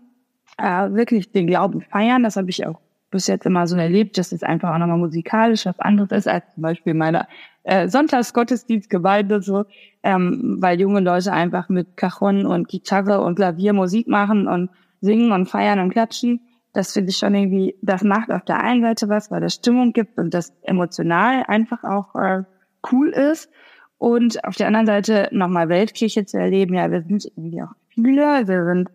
[0.58, 2.80] äh, wirklich den Glauben feiern, das habe ich auch
[3.14, 6.44] bis jetzt immer so erlebt, dass es einfach auch nochmal musikalisch was anderes ist als
[6.54, 7.28] zum Beispiel meine
[7.64, 9.66] äh, Sonntagsgottesdienstgemeinde so,
[10.04, 15.32] ähm, weil junge Leute einfach mit Cajon und Gitarre und Klavier Musik machen und singen
[15.32, 16.42] und feiern und klatschen.
[16.74, 19.94] Das finde ich schon irgendwie, das macht auf der einen Seite was, weil das Stimmung
[19.94, 22.44] gibt und das emotional einfach auch äh,
[22.92, 23.50] cool ist.
[23.98, 28.48] Und auf der anderen Seite nochmal Weltkirche zu erleben, ja, wir sind irgendwie auch viele,
[28.48, 28.90] wir sind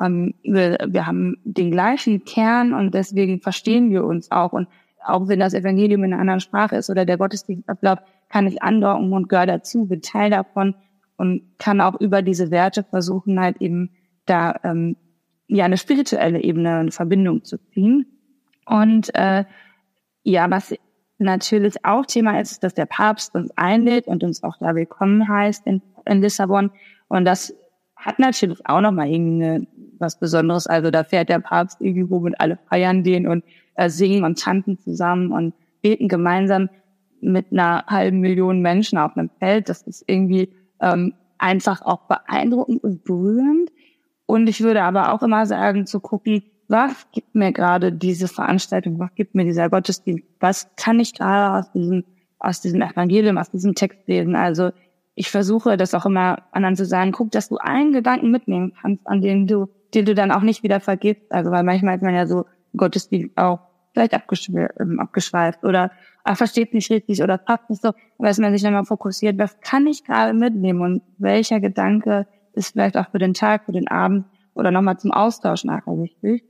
[0.00, 4.52] ähm, wir, wir haben den gleichen Kern und deswegen verstehen wir uns auch.
[4.52, 4.68] Und
[5.04, 9.12] auch wenn das Evangelium in einer anderen Sprache ist oder der Gottesdienstablauf, kann ich andocken
[9.12, 10.74] und gehöre dazu, bin Teil davon
[11.16, 13.90] und kann auch über diese Werte versuchen, halt eben
[14.26, 14.96] da ähm,
[15.46, 18.06] ja eine spirituelle Ebene, eine Verbindung zu ziehen.
[18.64, 19.44] Und äh,
[20.22, 20.74] ja, was
[21.18, 25.66] natürlich auch Thema ist, dass der Papst uns einlädt und uns auch da willkommen heißt
[25.66, 26.70] in, in Lissabon.
[27.08, 27.54] Und das
[27.96, 29.66] hat natürlich auch nochmal irgendwie
[30.02, 30.66] was Besonderes.
[30.66, 33.44] Also da fährt der Papst irgendwie rum und alle feiern den und
[33.76, 36.68] äh, singen und tanzen zusammen und beten gemeinsam
[37.22, 39.70] mit einer halben Million Menschen auf einem Feld.
[39.70, 43.70] Das ist irgendwie ähm, einfach auch beeindruckend und berührend.
[44.26, 48.98] Und ich würde aber auch immer sagen, zu gucken, was gibt mir gerade diese Veranstaltung,
[48.98, 52.04] was gibt mir dieser Gottesdienst, was kann ich gerade aus diesem,
[52.38, 54.34] aus diesem Evangelium, aus diesem Text lesen.
[54.34, 54.70] Also
[55.14, 59.06] ich versuche das auch immer anderen zu sagen, guck, dass du einen Gedanken mitnehmen kannst,
[59.06, 61.30] an den du, den du dann auch nicht wieder vergisst.
[61.30, 63.60] Also weil manchmal ist man ja so Gottesdienst auch
[63.92, 65.90] vielleicht ähm, abgeschweift oder
[66.24, 69.38] er versteht nicht richtig oder passt nicht so, aber dass man sich dann mal fokussiert,
[69.38, 73.72] was kann ich gerade mitnehmen und welcher Gedanke ist vielleicht auch für den Tag, für
[73.72, 76.44] den Abend oder nochmal zum Austausch nachher wichtig.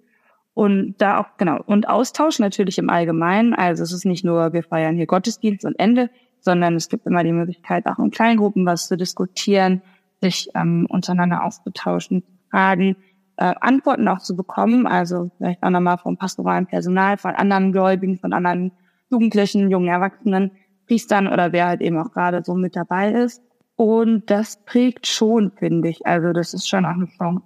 [0.54, 3.54] Und da auch, genau, und Austausch natürlich im Allgemeinen.
[3.54, 7.24] Also es ist nicht nur, wir feiern hier Gottesdienst und Ende, sondern es gibt immer
[7.24, 9.80] die Möglichkeit, auch in Kleingruppen was zu diskutieren,
[10.20, 12.96] sich ähm, untereinander auszutauschen, Fragen,
[13.36, 14.86] äh, Antworten auch zu bekommen.
[14.86, 18.72] Also vielleicht auch nochmal vom pastoralen Personal, von anderen Gläubigen, von anderen
[19.10, 20.52] Jugendlichen, jungen Erwachsenen,
[20.86, 23.42] Priestern oder wer halt eben auch gerade so mit dabei ist.
[23.76, 26.06] Und das prägt schon, finde ich.
[26.06, 27.44] Also das ist schon auch eine Chance,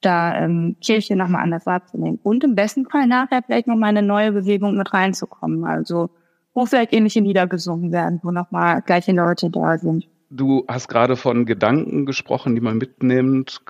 [0.00, 2.20] da ähm, Kirche nochmal anders wahrzunehmen.
[2.22, 5.64] Und im besten Fall nachher vielleicht nochmal eine neue Bewegung mit reinzukommen.
[5.64, 6.10] Also
[6.54, 10.08] wo vielleicht ähnliche Lieder gesungen werden, wo nochmal gleiche Leute da sind.
[10.30, 13.60] Du hast gerade von Gedanken gesprochen, die man mitnimmt,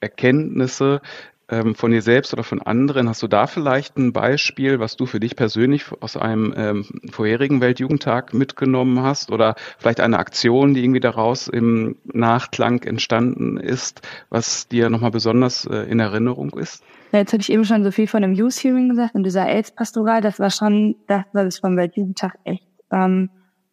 [0.00, 1.00] Erkenntnisse
[1.48, 3.08] ähm, von dir selbst oder von anderen.
[3.08, 7.60] Hast du da vielleicht ein Beispiel, was du für dich persönlich aus einem ähm, vorherigen
[7.60, 14.68] Weltjugendtag mitgenommen hast oder vielleicht eine Aktion, die irgendwie daraus im Nachklang entstanden ist, was
[14.68, 16.84] dir nochmal besonders äh, in Erinnerung ist?
[17.12, 19.46] Ja, jetzt hatte ich eben schon so viel von dem Youth Hearing gesagt und dieser
[19.46, 23.30] AIDS-Pastoral, das war schon das, was ich vom Weltjugendtag echt ähm,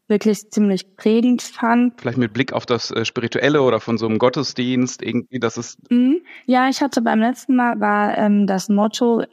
[0.07, 1.99] wirklich ziemlich prägend fand.
[1.99, 5.79] Vielleicht mit Blick auf das äh, Spirituelle oder von so einem Gottesdienst, irgendwie, das ist.
[5.91, 6.21] Mhm.
[6.45, 9.23] Ja, ich hatte beim letzten Mal war ähm, das Motto,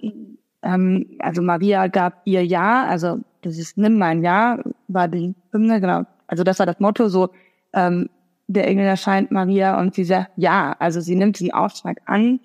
[0.63, 4.59] ähm, also Maria gab ihr Ja, also das ist Nimm mein Ja,
[4.89, 6.05] war die Hymne, genau.
[6.27, 7.31] Also das war das Motto, so
[7.75, 8.09] ähm,
[8.47, 12.41] der Engel erscheint Maria und sie sagt Ja, also sie nimmt den Auftrag an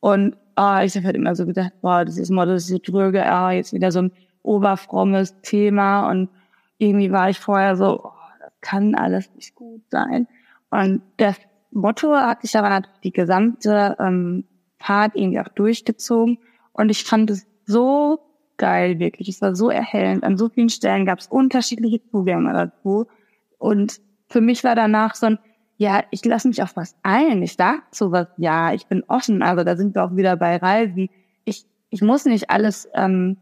[0.00, 3.26] und oh, ich habe halt immer so gedacht, boah, das ist Motto, das ist dröge,
[3.26, 4.12] ah, jetzt wieder so ein
[4.42, 6.30] oberfrommes Thema und
[6.78, 10.28] irgendwie war ich vorher so, oh, das kann alles nicht gut sein.
[10.70, 11.36] Und das
[11.70, 14.44] Motto hat sich aber die gesamte ähm,
[14.78, 16.38] Fahrt irgendwie auch durchgezogen.
[16.72, 18.20] Und ich fand es so
[18.56, 19.28] geil, wirklich.
[19.28, 20.24] Es war so erhellend.
[20.24, 23.06] An so vielen Stellen gab es unterschiedliche Zugänge dazu.
[23.58, 25.38] Und für mich war danach so ein,
[25.78, 27.42] ja, ich lasse mich auf was ein.
[27.42, 29.42] Ich sag zu was, ja, ich bin offen.
[29.42, 31.10] Also da sind wir auch wieder bei Reisi.
[31.44, 33.38] Ich, ich muss nicht alles ähm,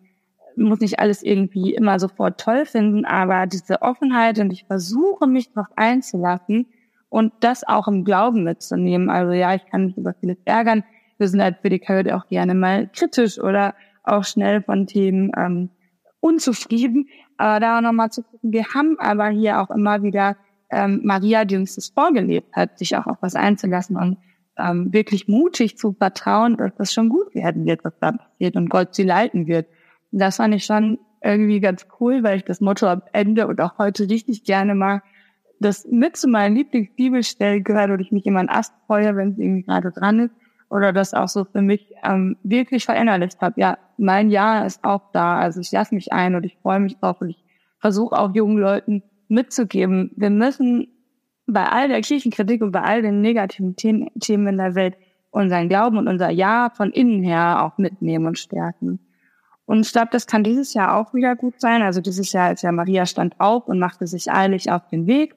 [0.57, 5.53] muss nicht alles irgendwie immer sofort toll finden, aber diese Offenheit und ich versuche mich
[5.53, 6.67] darauf einzulassen
[7.09, 9.11] und das auch im Glauben mitzunehmen.
[9.11, 10.85] Also ja, ich kann mich über vieles ärgern.
[11.19, 15.71] Wir sind als BDK auch gerne mal kritisch oder auch schnell von Themen ähm,
[16.21, 17.09] unzufrieden.
[17.37, 20.37] Aber da nochmal zu gucken, wir haben aber hier auch immer wieder
[20.71, 24.19] ähm, Maria, die uns das vorgelebt hat, sich auch auf was einzulassen und
[24.57, 28.69] ähm, wirklich mutig zu vertrauen, dass das schon gut werden wird, was da passiert und
[28.69, 29.67] Gott sie leiten wird.
[30.19, 33.79] Das fand ich schon irgendwie ganz cool, weil ich das Motto am Ende und auch
[33.79, 35.03] heute richtig gerne mag,
[35.59, 39.39] das mit zu meinen Lieblingsbibelstellen gehört und ich mich immer einen Ast freue, wenn es
[39.39, 40.35] irgendwie gerade dran ist.
[40.71, 43.61] Oder das auch so für mich ähm, wirklich verinnerlicht habe.
[43.61, 45.39] Ja, mein Ja ist auch da.
[45.39, 47.45] Also ich lasse mich ein und ich freue mich drauf und ich
[47.79, 50.11] versuche auch jungen Leuten mitzugeben.
[50.17, 50.89] Wir müssen
[51.47, 54.97] bei all der Kirchenkritik und bei all den negativen Themen in der Welt
[55.31, 59.01] unseren Glauben und unser Ja von innen her auch mitnehmen und stärken.
[59.67, 61.83] Und ich glaube, das kann dieses Jahr auch wieder gut sein.
[61.83, 65.35] Also dieses Jahr ist ja Maria stand auf und machte sich eilig auf den Weg.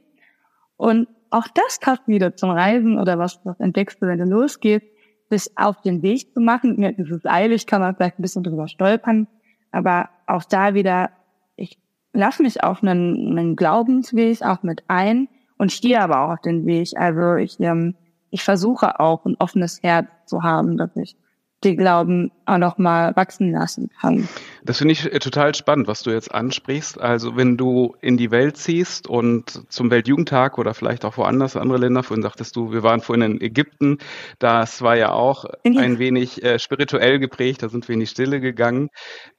[0.76, 4.86] Und auch das passt wieder zum Reisen oder was, was entdeckst du, wenn du losgehst,
[5.30, 6.82] sich auf den Weg zu machen.
[6.82, 9.28] Ja, dieses eilig kann man vielleicht ein bisschen drüber stolpern.
[9.72, 11.10] Aber auch da wieder,
[11.56, 11.80] ich
[12.14, 16.66] lasse mich auf einen, einen Glaubensweg auch mit ein und stehe aber auch auf den
[16.66, 16.90] Weg.
[16.96, 17.96] Also ich, ähm,
[18.30, 21.16] ich versuche auch ein offenes Herz zu haben, dass ich
[21.64, 24.28] den Glauben auch noch mal wachsen lassen kann.
[24.64, 27.02] Das finde ich äh, total spannend, was du jetzt ansprichst.
[27.02, 31.80] Also wenn du in die Welt ziehst und zum Weltjugendtag oder vielleicht auch woanders, andere
[31.80, 33.98] Länder, vorhin sagtest du, wir waren vorhin in Ägypten,
[34.38, 35.82] das war ja auch ja.
[35.82, 38.90] ein wenig äh, spirituell geprägt, da sind wir in die Stille gegangen.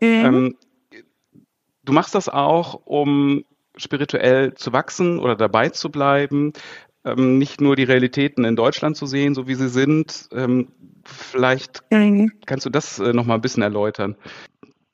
[0.01, 0.09] Mhm.
[0.09, 0.57] Ähm,
[1.85, 3.45] du machst das auch, um
[3.77, 6.53] spirituell zu wachsen oder dabei zu bleiben,
[7.05, 10.29] ähm, nicht nur die Realitäten in Deutschland zu sehen, so wie sie sind.
[10.33, 10.69] Ähm,
[11.05, 12.33] vielleicht mhm.
[12.47, 14.17] kannst du das äh, noch mal ein bisschen erläutern.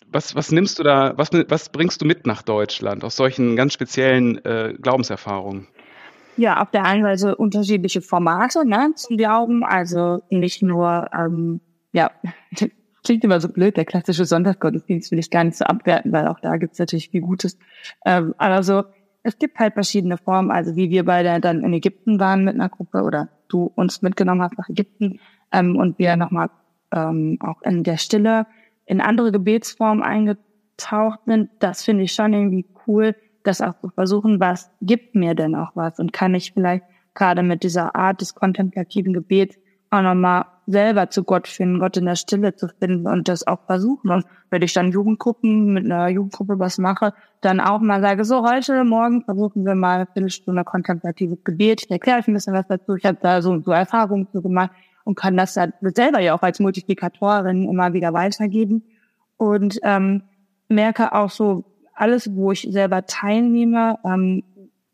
[0.09, 3.73] Was, was nimmst du da, was, was bringst du mit nach Deutschland aus solchen ganz
[3.73, 5.67] speziellen äh, Glaubenserfahrungen?
[6.37, 11.61] Ja, auf der einen Seite unterschiedliche Formate ne, zum Glauben, also nicht nur, ähm,
[11.93, 12.11] ja,
[13.05, 16.41] klingt immer so blöd, der klassische Sonntagsgottesdienst will ich gar nicht so abwerten, weil auch
[16.41, 17.59] da gibt's natürlich viel Gutes.
[18.05, 18.85] Ähm, also
[19.25, 22.69] es gibt halt verschiedene Formen, also wie wir beide dann in Ägypten waren mit einer
[22.69, 25.19] Gruppe oder du uns mitgenommen hast nach Ägypten
[25.51, 26.51] ähm, und wir nochmal
[26.93, 28.47] ähm, auch in der Stille
[28.85, 34.41] in andere Gebetsformen eingetaucht sind, das finde ich schon irgendwie cool, das auch zu versuchen,
[34.41, 35.99] was gibt mir denn auch was?
[35.99, 36.85] Und kann ich vielleicht
[37.15, 39.59] gerade mit dieser Art des kontemplativen Gebets
[39.95, 43.61] auch nochmal selber zu Gott finden, Gott in der Stille zu finden und das auch
[43.67, 44.11] versuchen.
[44.11, 48.49] Und wenn ich dann Jugendgruppen mit einer Jugendgruppe was mache, dann auch mal sage, so
[48.49, 51.83] heute Morgen versuchen wir mal eine Viertelstunde kontemplatives Gebet.
[51.85, 52.95] Ich erkläre euch ein bisschen was dazu.
[52.95, 54.71] Ich habe da so, so Erfahrungen zu gemacht
[55.05, 58.85] und kann das dann selber ja auch als Multiplikatorin immer wieder weitergeben.
[59.37, 60.23] Und ähm,
[60.69, 64.43] merke auch so, alles, wo ich selber teilnehme, ähm,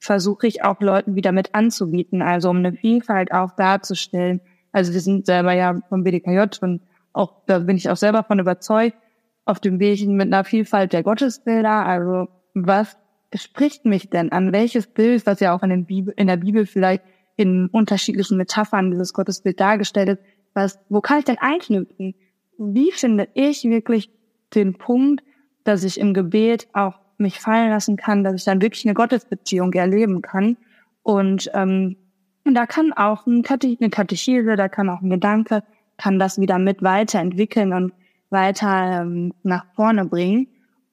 [0.01, 4.41] versuche ich auch Leuten wieder mit anzubieten, also um eine Vielfalt auch darzustellen
[4.73, 8.39] also wir sind selber ja vom BDKJ und auch, da bin ich auch selber von
[8.39, 8.97] überzeugt,
[9.45, 11.87] auf dem Weg mit einer Vielfalt der Gottesbilder.
[11.87, 12.97] Also was
[13.35, 14.53] spricht mich denn an?
[14.53, 17.03] Welches Bild, was ja auch in, Bibel, in der Bibel vielleicht
[17.37, 20.19] in unterschiedlichen Metaphern dieses Gottesbild dargestellt ist,
[20.55, 22.15] was, wo kann ich denn einknüpfen?
[22.59, 24.11] Wie finde ich wirklich
[24.55, 25.23] den Punkt,
[25.65, 29.73] dass ich im Gebet auch mich fallen lassen kann, dass ich dann wirklich eine Gottesbeziehung
[29.73, 30.57] erleben kann
[31.03, 31.97] und ähm,
[32.45, 35.63] und da kann auch ein Kate eine Katechese, da kann auch ein Gedanke,
[35.97, 37.93] kann das wieder mit weiterentwickeln und
[38.31, 40.49] weiter ähm, nach vorne bringen.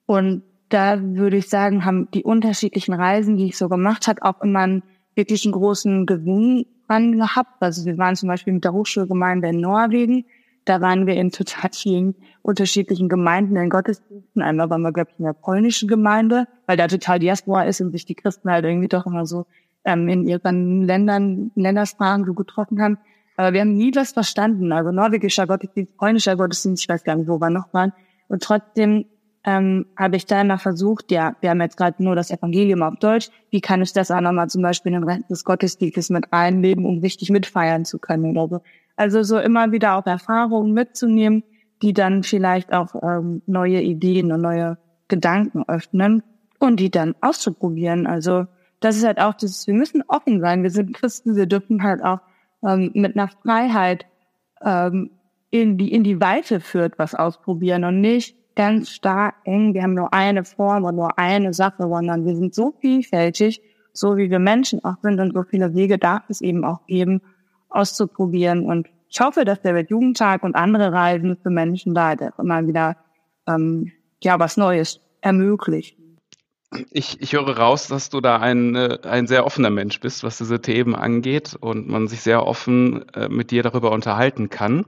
[0.05, 4.41] Und da würde ich sagen, haben die unterschiedlichen Reisen, die ich so gemacht habe, auch
[4.41, 4.83] immer einen
[5.15, 7.61] wirklich einen großen Gewinn dran gehabt.
[7.61, 10.25] Also wir waren zum Beispiel mit der Hochschulgemeinde in Norwegen.
[10.65, 14.41] Da waren wir in total vielen unterschiedlichen Gemeinden in Gottesdiensten.
[14.41, 17.91] Einmal waren wir, glaube ich, in der polnischen Gemeinde, weil da total Diaspora ist und
[17.91, 19.45] sich die Christen halt irgendwie doch immer so
[19.87, 22.97] ähm, in ihren Ländern, Ländersprachen so getroffen haben.
[23.37, 24.71] Aber wir haben nie was verstanden.
[24.71, 27.93] Also norwegischer Gottesdienst, polnischer Gottesdienst, ich weiß gar nicht, wo wir noch waren.
[28.27, 29.05] Und trotzdem
[29.45, 32.95] ähm, habe ich da immer versucht, ja, wir haben jetzt gerade nur das Evangelium auf
[32.99, 36.33] Deutsch, wie kann ich das auch nochmal zum Beispiel in den Rest des Gottesdienstes mit
[36.33, 38.61] einleben, um richtig mitfeiern zu können oder so.
[38.97, 41.43] Also so immer wieder auch Erfahrungen mitzunehmen,
[41.81, 46.23] die dann vielleicht auch ähm, neue Ideen und neue Gedanken öffnen
[46.59, 48.07] und die dann auszuprobieren.
[48.07, 48.47] Also
[48.79, 50.63] das ist halt auch das, wir müssen offen sein.
[50.63, 52.19] Wir sind Christen, wir dürfen halt auch
[52.63, 54.05] ähm, mit einer Freiheit
[54.61, 55.11] ähm,
[55.49, 59.73] in die, in die Weite führt, was ausprobieren und nicht ganz stark eng.
[59.73, 63.61] Wir haben nur eine Form und nur eine Sache, sondern wir sind so vielfältig,
[63.93, 67.21] so wie wir Menschen auch sind und so viele Wege darf es eben auch geben,
[67.69, 68.65] auszuprobieren.
[68.65, 72.97] Und ich hoffe, dass der Weltjugendtag und andere Reisen für Menschen da immer wieder
[73.47, 75.97] ähm, ja was Neues ermöglicht
[76.91, 80.37] ich, ich höre raus, dass du da ein, äh, ein sehr offener Mensch bist, was
[80.37, 84.85] diese Themen angeht und man sich sehr offen äh, mit dir darüber unterhalten kann.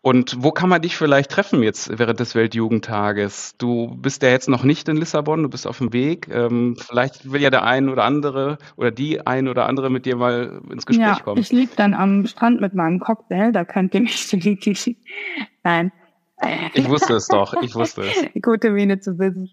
[0.00, 3.56] Und wo kann man dich vielleicht treffen jetzt während des Weltjugendtages?
[3.58, 6.28] Du bist ja jetzt noch nicht in Lissabon, du bist auf dem Weg.
[6.32, 10.16] Ähm, vielleicht will ja der ein oder andere oder die ein oder andere mit dir
[10.16, 11.40] mal ins Gespräch ja, kommen.
[11.40, 14.28] Ich liege dann am Strand mit meinem Cocktail, da könnt ihr mich
[15.62, 15.92] Nein.
[16.74, 18.42] Ich wusste es doch, ich wusste es.
[18.42, 19.50] Gute Miene zu wissen.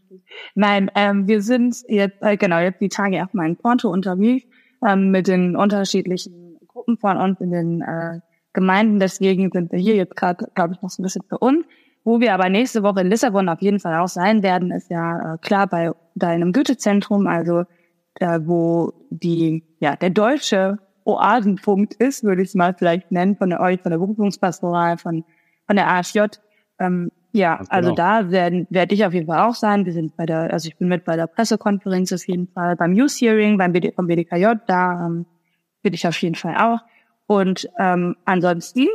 [0.54, 4.46] Nein, ähm, wir sind jetzt, äh, genau, jetzt die Tage erstmal in Porto unterwegs
[4.86, 8.20] ähm, mit den unterschiedlichen Gruppen von uns in den äh,
[8.54, 9.00] Gemeinden.
[9.00, 11.66] Deswegen sind wir hier jetzt gerade, glaube ich, noch so ein bisschen für uns.
[12.04, 15.34] Wo wir aber nächste Woche in Lissabon auf jeden Fall auch sein werden, ist ja
[15.34, 17.64] äh, klar bei deinem Goethe-Zentrum, also
[18.20, 23.52] äh, wo die, ja, der deutsche Oasenpunkt ist, würde ich es mal vielleicht nennen, von
[23.54, 25.24] euch, von der Berufungspastoral, von,
[25.66, 26.20] von der AFJ.
[26.80, 27.96] Ähm, ja, Ganz also genau.
[27.96, 29.86] da werden werde ich auf jeden Fall auch sein.
[29.86, 32.94] Wir sind bei der, also ich bin mit bei der Pressekonferenz auf jeden Fall, beim
[32.94, 35.26] News Hearing, beim BD, vom BDKJ, da ähm,
[35.82, 36.80] bin ich auf jeden Fall auch.
[37.28, 38.88] Und ähm, ansonsten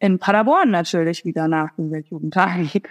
[0.00, 2.58] in Paderborn natürlich wieder nach dem Weltjugendtag.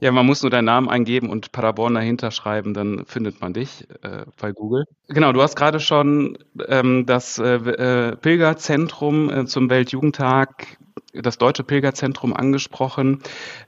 [0.00, 3.88] Ja, man muss nur deinen Namen eingeben und Paderborn dahinter schreiben, dann findet man dich
[4.02, 4.84] äh, bei Google.
[5.08, 10.78] Genau, du hast gerade schon ähm, das äh, äh Pilgerzentrum äh, zum Weltjugendtag
[11.12, 13.20] das Deutsche Pilgerzentrum angesprochen.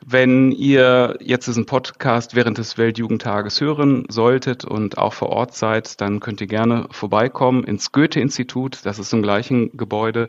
[0.05, 6.01] Wenn ihr jetzt diesen Podcast während des Weltjugendtages hören solltet und auch vor Ort seid,
[6.01, 8.81] dann könnt ihr gerne vorbeikommen ins Goethe-Institut.
[8.85, 10.29] Das ist im gleichen Gebäude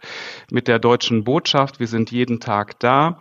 [0.49, 1.79] mit der Deutschen Botschaft.
[1.79, 3.19] Wir sind jeden Tag da.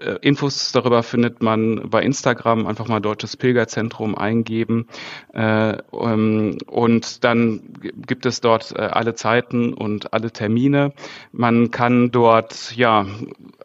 [0.00, 4.86] Äh, Infos darüber findet man bei Instagram, einfach mal Deutsches Pilgerzentrum eingeben.
[5.32, 7.60] Äh, ähm, und dann
[8.06, 10.92] gibt es dort äh, alle Zeiten und alle Termine.
[11.32, 13.06] Man kann dort ja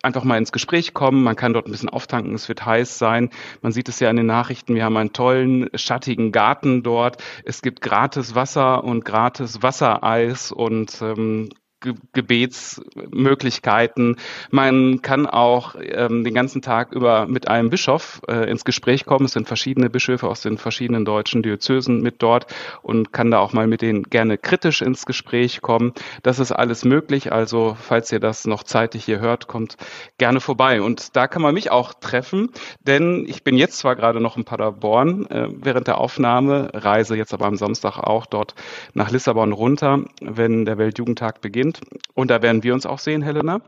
[0.04, 3.30] einfach mal ins Gespräch kommen, man kann dort ein bisschen auftanken, es wird heiß sein.
[3.62, 7.22] Man sieht es ja in den Nachrichten, wir haben einen tollen, schattigen Garten dort.
[7.44, 11.50] Es gibt gratis Wasser und gratis Wassereis und ähm,
[11.80, 14.18] Gebetsmöglichkeiten.
[14.52, 19.24] Man kann auch ähm, den ganzen Tag über mit einem Bischof äh, ins Gespräch kommen.
[19.26, 22.48] Es sind verschiedene Bischöfe aus den verschiedenen deutschen Diözesen mit dort
[22.82, 25.94] und kann da auch mal mit denen gerne kritisch ins Gespräch kommen.
[26.22, 27.32] Das ist alles möglich.
[27.32, 29.78] Also falls ihr das noch zeitig hier hört, kommt
[30.18, 30.82] gerne vorbei.
[30.82, 32.50] Und da kann man mich auch treffen,
[32.82, 37.34] denn ich bin jetzt zwar gerade noch in Paderborn äh, während der Aufnahme, reise jetzt
[37.34, 38.54] aber am Samstag auch dort
[38.94, 41.82] nach Lissabon runter, wenn der Weltjugendtag beginnt sind.
[42.14, 43.62] Und da werden wir uns auch sehen, Helena.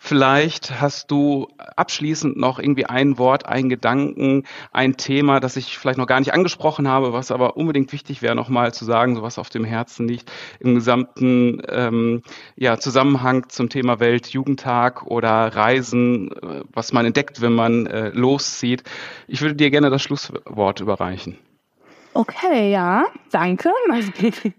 [0.00, 5.96] Vielleicht hast du abschließend noch irgendwie ein Wort, einen Gedanken, ein Thema, das ich vielleicht
[5.96, 9.38] noch gar nicht angesprochen habe, was aber unbedingt wichtig wäre, nochmal zu sagen, so was
[9.38, 12.22] auf dem Herzen liegt, im gesamten ähm,
[12.56, 18.82] ja, Zusammenhang zum Thema Weltjugendtag oder Reisen, äh, was man entdeckt, wenn man äh, loszieht.
[19.28, 21.38] Ich würde dir gerne das Schlusswort überreichen.
[22.12, 23.70] Okay, ja, danke.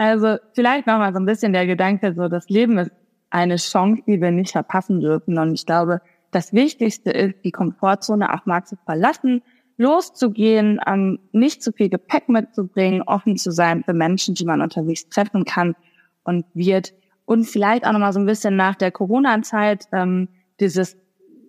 [0.00, 2.90] Also vielleicht nochmal so ein bisschen der Gedanke, so das Leben ist
[3.28, 5.38] eine Chance, die wir nicht verpassen dürfen.
[5.38, 9.42] Und ich glaube, das Wichtigste ist, die Komfortzone auch mal zu verlassen,
[9.76, 15.06] loszugehen, ähm, nicht zu viel Gepäck mitzubringen, offen zu sein für Menschen, die man unterwegs
[15.10, 15.76] treffen kann
[16.24, 16.94] und wird.
[17.26, 20.28] Und vielleicht auch nochmal so ein bisschen nach der Corona-Zeit ähm,
[20.60, 20.96] dieses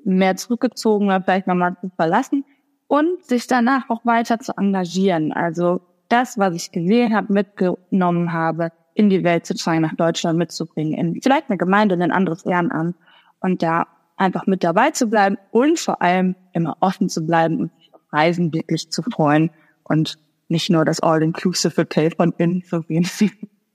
[0.04, 2.44] mehr zurückgezogen, vielleicht nochmal zu verlassen
[2.88, 5.32] und sich danach auch weiter zu engagieren.
[5.32, 5.80] Also
[6.12, 10.94] das, was ich gesehen habe, mitgenommen habe, in die Welt zu tragen, nach Deutschland mitzubringen,
[10.94, 12.96] in vielleicht eine Gemeinde, in ein anderes Ehrenamt
[13.40, 13.88] und da
[14.18, 17.72] einfach mit dabei zu bleiben und vor allem immer offen zu bleiben und
[18.12, 19.50] Reisen wirklich zu freuen
[19.84, 20.18] und
[20.50, 23.10] nicht nur das All-Inclusive Hotel von innen zu sehen.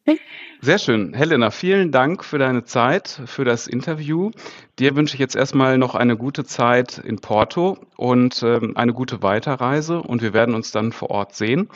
[0.61, 1.15] Sehr schön.
[1.15, 4.31] Helena, vielen Dank für deine Zeit, für das Interview.
[4.79, 9.23] Dir wünsche ich jetzt erstmal noch eine gute Zeit in Porto und ähm, eine gute
[9.23, 11.69] Weiterreise und wir werden uns dann vor Ort sehen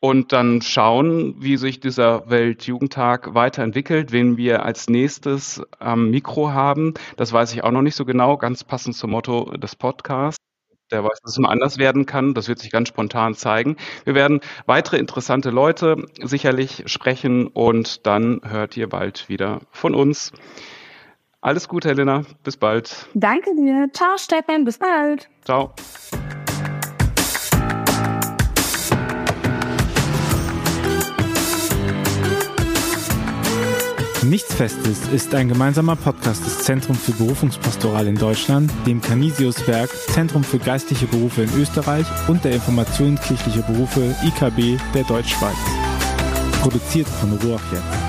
[0.00, 6.94] und dann schauen, wie sich dieser Weltjugendtag weiterentwickelt, wen wir als nächstes am Mikro haben.
[7.16, 10.36] Das weiß ich auch noch nicht so genau, ganz passend zum Motto des Podcasts.
[10.92, 12.34] Der weiß, dass es immer anders werden kann.
[12.34, 13.76] Das wird sich ganz spontan zeigen.
[14.04, 20.32] Wir werden weitere interessante Leute sicherlich sprechen und dann hört ihr bald wieder von uns.
[21.40, 22.22] Alles Gute, Helena.
[22.44, 23.08] Bis bald.
[23.14, 23.88] Danke dir.
[23.92, 24.64] Ciao, Stefan.
[24.64, 25.28] Bis bald.
[25.44, 25.74] Ciao.
[34.28, 40.42] Nichts Festes ist ein gemeinsamer Podcast des Zentrum für Berufungspastoral in Deutschland, dem Canisius-Werk, Zentrum
[40.42, 45.54] für geistliche Berufe in Österreich und der Information kirchliche Berufe IKB der Deutschschweiz.
[46.60, 48.05] Produziert von Ruach.